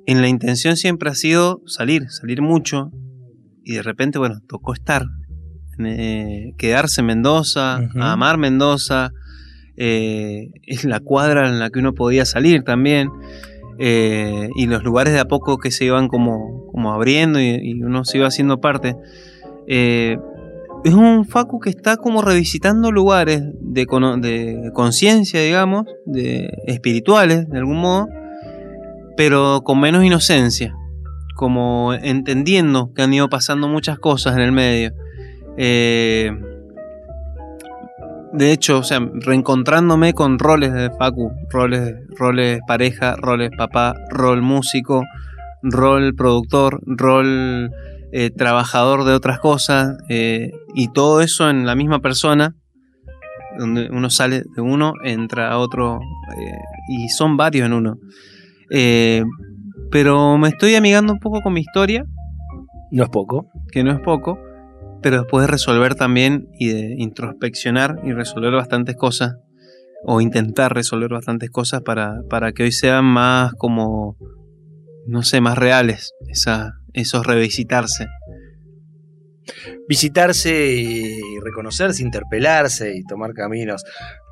en 0.05 0.21
la 0.21 0.27
intención 0.27 0.77
siempre 0.77 1.09
ha 1.09 1.15
sido 1.15 1.61
salir, 1.65 2.09
salir 2.09 2.41
mucho, 2.41 2.91
y 3.63 3.73
de 3.73 3.83
repente, 3.83 4.17
bueno, 4.19 4.39
tocó 4.47 4.73
estar, 4.73 5.05
eh, 5.79 6.53
quedarse 6.57 7.01
en 7.01 7.07
Mendoza, 7.07 7.81
amar 7.99 8.37
Mendoza, 8.37 9.11
eh, 9.75 10.49
es 10.63 10.85
la 10.85 10.99
cuadra 10.99 11.47
en 11.47 11.59
la 11.59 11.69
que 11.69 11.79
uno 11.79 11.93
podía 11.93 12.25
salir 12.25 12.63
también. 12.63 13.09
Eh, 13.79 14.49
y 14.55 14.65
los 14.65 14.83
lugares 14.83 15.13
de 15.13 15.19
a 15.19 15.25
poco 15.25 15.57
que 15.57 15.71
se 15.71 15.85
iban 15.85 16.07
como, 16.07 16.67
como 16.71 16.93
abriendo 16.93 17.39
y, 17.39 17.81
uno 17.81 18.05
se 18.05 18.17
iba 18.17 18.27
haciendo 18.27 18.59
parte. 18.59 18.95
Eh, 19.67 20.17
es 20.83 20.93
un 20.93 21.25
Facu 21.25 21.59
que 21.59 21.69
está 21.69 21.97
como 21.97 22.21
revisitando 22.21 22.91
lugares 22.91 23.41
de, 23.59 23.85
de 24.19 24.71
conciencia, 24.73 25.41
digamos, 25.41 25.85
de 26.05 26.49
espirituales, 26.65 27.49
de 27.49 27.57
algún 27.57 27.79
modo, 27.79 28.07
pero 29.15 29.61
con 29.63 29.79
menos 29.79 30.03
inocencia, 30.03 30.75
como 31.35 31.93
entendiendo 31.93 32.93
que 32.93 33.01
han 33.01 33.13
ido 33.13 33.29
pasando 33.29 33.67
muchas 33.67 33.99
cosas 33.99 34.35
en 34.35 34.41
el 34.41 34.51
medio. 34.51 34.93
Eh, 35.57 36.31
de 38.37 38.51
hecho, 38.51 38.79
o 38.79 38.83
sea, 38.83 38.99
reencontrándome 39.13 40.13
con 40.13 40.39
roles 40.39 40.73
de 40.73 40.89
Facu, 40.91 41.31
roles, 41.49 41.95
roles 42.17 42.59
pareja, 42.67 43.15
roles 43.15 43.49
papá, 43.57 43.95
rol 44.09 44.41
músico, 44.41 45.03
rol 45.63 46.13
productor, 46.15 46.81
rol 46.85 47.71
eh, 48.11 48.29
trabajador 48.29 49.03
de 49.03 49.13
otras 49.13 49.39
cosas, 49.39 49.97
eh, 50.09 50.51
y 50.75 50.91
todo 50.93 51.21
eso 51.21 51.49
en 51.49 51.65
la 51.65 51.75
misma 51.75 51.99
persona, 51.99 52.55
donde 53.57 53.89
uno 53.91 54.09
sale 54.09 54.43
de 54.55 54.61
uno, 54.61 54.93
entra 55.03 55.51
a 55.51 55.57
otro, 55.57 55.99
eh, 56.37 56.57
y 56.89 57.09
son 57.09 57.37
varios 57.37 57.65
en 57.65 57.73
uno. 57.73 57.97
pero 59.91 60.37
me 60.37 60.49
estoy 60.49 60.75
amigando 60.75 61.13
un 61.13 61.19
poco 61.19 61.41
con 61.41 61.53
mi 61.53 61.61
historia. 61.61 62.05
No 62.91 63.03
es 63.03 63.09
poco. 63.09 63.47
Que 63.71 63.83
no 63.83 63.91
es 63.91 63.99
poco 63.99 64.39
pero 65.01 65.21
después 65.21 65.45
de 65.45 65.51
resolver 65.51 65.95
también 65.95 66.47
y 66.59 66.69
de 66.69 66.95
introspeccionar 66.97 67.99
y 68.03 68.13
resolver 68.13 68.53
bastantes 68.53 68.95
cosas, 68.95 69.37
o 70.03 70.21
intentar 70.21 70.73
resolver 70.73 71.09
bastantes 71.09 71.49
cosas 71.49 71.81
para, 71.81 72.21
para 72.29 72.51
que 72.51 72.63
hoy 72.63 72.71
sean 72.71 73.05
más 73.05 73.53
como, 73.53 74.17
no 75.07 75.23
sé, 75.23 75.41
más 75.41 75.57
reales, 75.57 76.13
esos 76.93 77.25
revisitarse. 77.25 78.07
Visitarse 79.87 80.73
y 80.73 81.39
reconocerse, 81.43 82.03
interpelarse 82.03 82.95
y 82.95 83.03
tomar 83.03 83.33
caminos 83.33 83.83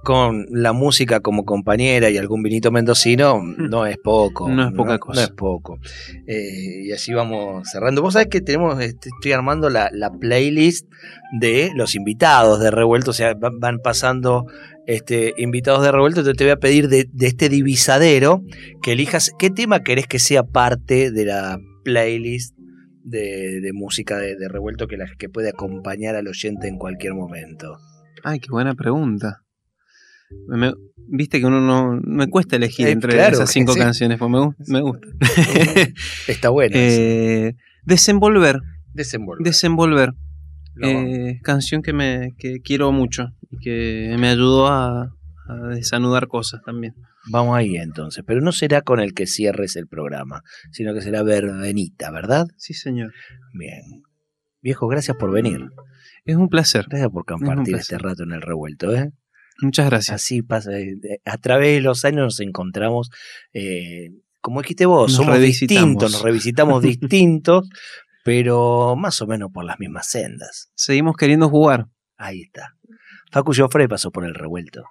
con 0.05 0.45
la 0.51 0.71
música 0.71 1.19
como 1.19 1.45
compañera 1.45 2.11
y 2.11 2.17
algún 2.17 2.43
vinito 2.43 2.71
mendocino 2.71 3.41
no 3.41 3.87
es 3.87 3.97
poco. 3.97 4.47
No 4.47 4.67
es 4.67 4.71
poca 4.71 4.99
cosa. 4.99 5.19
No 5.19 5.25
es 5.25 5.33
poco. 5.33 5.79
Eh, 6.27 6.83
y 6.83 6.91
así 6.91 7.11
vamos 7.11 7.67
cerrando. 7.67 8.03
Vos 8.03 8.13
sabés 8.13 8.27
que 8.27 8.39
tenemos, 8.39 8.79
este, 8.79 9.09
estoy 9.09 9.31
armando 9.31 9.71
la, 9.71 9.89
playlist 10.21 10.87
de 11.39 11.71
los 11.75 11.95
invitados 11.95 12.59
de 12.59 12.69
Revuelto, 12.69 13.09
o 13.11 13.13
sea, 13.15 13.33
van 13.33 13.79
pasando 13.79 14.45
este, 14.85 15.33
invitados 15.37 15.81
de 15.81 15.91
Revuelto, 15.91 16.19
entonces 16.19 16.37
te 16.37 16.43
voy 16.43 16.51
a 16.51 16.59
pedir 16.59 16.87
de, 16.87 17.09
este 17.21 17.49
divisadero 17.49 18.43
que 18.83 18.91
elijas 18.91 19.31
qué 19.39 19.49
tema 19.49 19.81
querés 19.81 20.05
que 20.05 20.19
sea 20.19 20.43
parte 20.43 21.09
de 21.09 21.25
la 21.25 21.57
playlist 21.83 22.55
de, 23.03 23.71
música 23.73 24.19
de, 24.19 24.47
Revuelto 24.47 24.85
que, 24.85 24.97
la, 24.97 25.07
que 25.17 25.29
puede 25.29 25.49
acompañar 25.49 26.15
al 26.15 26.27
oyente 26.27 26.67
en 26.67 26.77
cualquier 26.77 27.15
momento. 27.15 27.79
Ay, 28.23 28.39
qué 28.39 28.51
buena 28.51 28.75
pregunta. 28.75 29.44
Viste 31.07 31.39
que 31.39 31.45
uno 31.45 31.61
no 31.61 31.99
me 32.03 32.27
cuesta 32.27 32.55
elegir 32.55 32.87
eh, 32.87 32.91
entre 32.91 33.27
esas 33.27 33.51
cinco 33.51 33.75
canciones, 33.75 34.17
pues 34.17 34.31
me, 34.67 34.81
gusta. 34.81 35.07
Está 36.27 36.49
bueno. 36.49 36.75
Eh, 36.77 37.53
desenvolver. 37.83 38.59
Desenvolver. 38.93 39.43
Desenvolver. 39.43 40.13
Eh, 40.81 41.39
canción 41.43 41.81
que 41.81 41.93
me 41.93 42.33
que 42.37 42.59
quiero 42.61 42.91
mucho 42.91 43.29
y 43.49 43.57
que 43.59 44.15
me 44.19 44.29
ayudó 44.29 44.67
a, 44.67 45.03
a, 45.47 45.67
desanudar 45.69 46.27
cosas 46.27 46.61
también. 46.65 46.95
Vamos 47.31 47.55
ahí 47.55 47.75
entonces, 47.77 48.23
pero 48.25 48.41
no 48.41 48.51
será 48.51 48.81
con 48.81 48.99
el 48.99 49.13
que 49.13 49.25
cierres 49.25 49.75
el 49.75 49.87
programa, 49.87 50.41
sino 50.71 50.93
que 50.93 51.01
será 51.01 51.23
Verdenita, 51.23 52.11
¿verdad? 52.11 52.47
Sí, 52.57 52.73
señor. 52.73 53.13
Bien. 53.53 54.03
Viejo, 54.61 54.87
gracias 54.87 55.15
por 55.17 55.31
venir. 55.31 55.61
Es 56.25 56.35
un 56.35 56.49
placer. 56.49 56.87
Gracias 56.89 57.09
por 57.11 57.25
compartir 57.25 57.75
este 57.75 57.97
rato 57.97 58.23
en 58.23 58.31
el 58.31 58.41
revuelto, 58.41 58.93
¿eh? 58.93 59.11
Muchas 59.61 59.85
gracias. 59.87 60.15
Así 60.15 60.41
pasa. 60.41 60.77
Eh, 60.77 60.97
a 61.25 61.37
través 61.37 61.75
de 61.75 61.81
los 61.81 62.05
años 62.05 62.23
nos 62.23 62.39
encontramos, 62.39 63.09
eh, 63.53 64.11
como 64.41 64.61
dijiste 64.61 64.85
vos, 64.85 65.13
somos 65.13 65.39
distintos, 65.39 66.11
nos 66.11 66.21
revisitamos 66.21 66.81
distintos, 66.83 67.69
pero 68.23 68.95
más 68.95 69.21
o 69.21 69.27
menos 69.27 69.51
por 69.51 69.65
las 69.65 69.79
mismas 69.79 70.07
sendas. 70.07 70.71
Seguimos 70.75 71.15
queriendo 71.15 71.49
jugar. 71.49 71.87
Ahí 72.17 72.41
está. 72.41 72.75
Facu 73.31 73.53
Joffre 73.53 73.87
pasó 73.87 74.11
por 74.11 74.25
el 74.25 74.33
revuelto. 74.33 74.83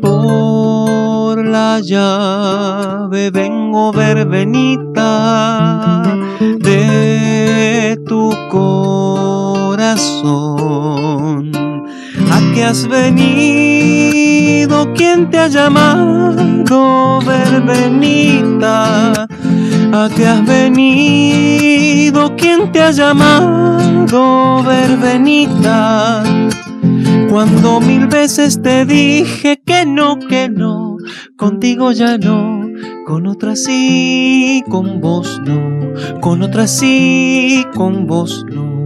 Por 0.00 1.44
la 1.44 1.80
llave 1.80 3.30
vengo 3.30 3.92
verbenita 3.92 6.02
de 6.40 7.98
tu 8.06 8.30
corazón. 8.50 9.02
A 12.30 12.40
que 12.54 12.64
has 12.64 12.88
venido? 12.88 14.92
¿Quién 14.94 15.28
te 15.30 15.38
ha 15.38 15.48
llamado, 15.48 17.20
verbenita? 17.26 19.26
¿A 19.92 20.08
qué 20.14 20.26
has 20.26 20.46
venido? 20.46 22.34
¿Quién 22.36 22.70
te 22.72 22.82
ha 22.82 22.90
llamado, 22.90 24.62
verbenita? 24.62 26.22
Cuando 27.30 27.80
mil 27.80 28.06
veces 28.06 28.62
te 28.62 28.84
dije 28.84 29.60
que 29.64 29.84
no, 29.86 30.18
que 30.18 30.48
no, 30.48 30.96
contigo 31.36 31.92
ya 31.92 32.18
no, 32.18 32.62
con 33.06 33.26
otra 33.26 33.54
sí, 33.56 34.62
con 34.68 35.00
vos 35.00 35.40
no, 35.44 36.20
con 36.20 36.42
otra 36.42 36.66
sí, 36.66 37.64
con 37.74 38.06
vos 38.06 38.44
no. 38.50 38.78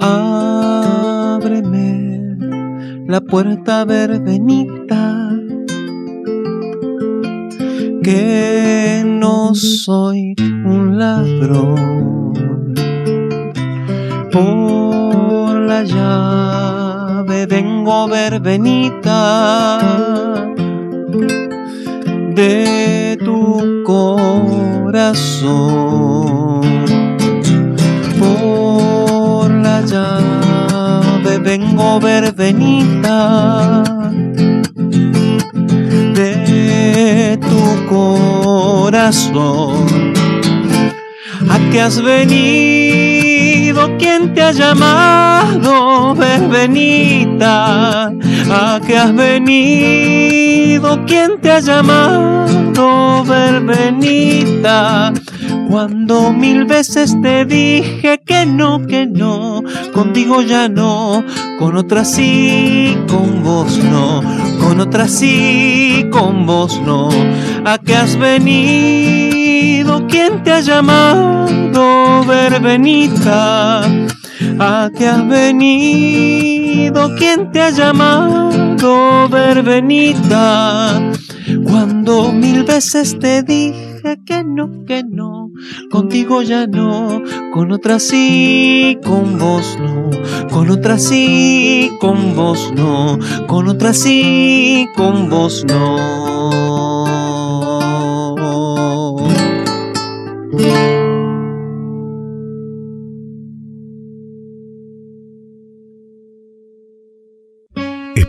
Ábreme 0.00 1.94
la 3.06 3.20
puerta 3.20 3.84
verbenita, 3.84 5.30
que 8.04 9.02
no 9.02 9.54
soy 9.54 10.34
un 10.38 10.98
ladrón 10.98 12.34
por 14.30 15.58
la 15.60 15.82
llave 15.84 17.46
vengo 17.46 18.06
verbenita 18.06 19.78
de 22.34 23.16
tu 23.24 23.82
corazón. 23.86 25.24
Por 28.18 29.50
la 29.50 29.80
llave 29.80 31.38
vengo 31.38 31.98
verbenita 32.00 33.84
corazón. 37.88 39.34
¿A 41.48 41.58
qué 41.70 41.80
has 41.80 42.02
venido? 42.02 43.96
¿Quién 43.98 44.34
te 44.34 44.42
ha 44.42 44.52
llamado, 44.52 46.14
verbenita? 46.14 48.06
¿A 48.50 48.80
qué 48.86 48.96
has 48.96 49.14
venido? 49.14 51.04
¿Quién 51.06 51.40
te 51.40 51.50
ha 51.50 51.60
llamado, 51.60 53.24
verbenita? 53.24 55.12
Cuando 55.74 56.32
mil 56.32 56.66
veces 56.66 57.20
te 57.20 57.44
dije 57.44 58.20
que 58.24 58.46
no, 58.46 58.86
que 58.86 59.08
no, 59.08 59.64
contigo 59.92 60.40
ya 60.40 60.68
no, 60.68 61.24
con 61.58 61.76
otra 61.76 62.04
sí, 62.04 62.96
con 63.08 63.42
vos 63.42 63.82
no, 63.82 64.22
con 64.60 64.78
otra 64.78 65.08
sí, 65.08 66.06
con 66.12 66.46
vos 66.46 66.80
no. 66.86 67.08
¿A 67.64 67.78
qué 67.78 67.96
has 67.96 68.16
venido? 68.16 70.06
¿Quién 70.06 70.44
te 70.44 70.52
ha 70.52 70.60
llamado, 70.60 72.24
verbenita? 72.24 73.80
¿A 74.60 74.90
qué 74.96 75.08
has 75.08 75.26
venido? 75.26 77.16
¿Quién 77.16 77.50
te 77.50 77.60
ha 77.60 77.70
llamado, 77.70 79.28
verbenita? 79.28 81.02
Cuando 81.64 82.30
mil 82.30 82.62
veces 82.62 83.18
te 83.18 83.42
dije 83.42 83.93
que 84.24 84.44
no, 84.44 84.84
que 84.86 85.02
no, 85.04 85.50
contigo 85.90 86.42
ya 86.42 86.66
no, 86.66 87.22
con 87.52 87.72
otra 87.72 87.98
sí, 87.98 88.98
con 89.04 89.38
vos 89.38 89.78
no, 89.80 90.10
con 90.50 90.70
otra 90.70 90.98
sí, 90.98 91.90
con 92.00 92.34
vos 92.36 92.72
no, 92.74 93.18
con 93.46 93.68
otra 93.68 93.92
sí, 93.92 94.86
con 94.96 95.28
vos 95.28 95.64
no. 95.66 96.93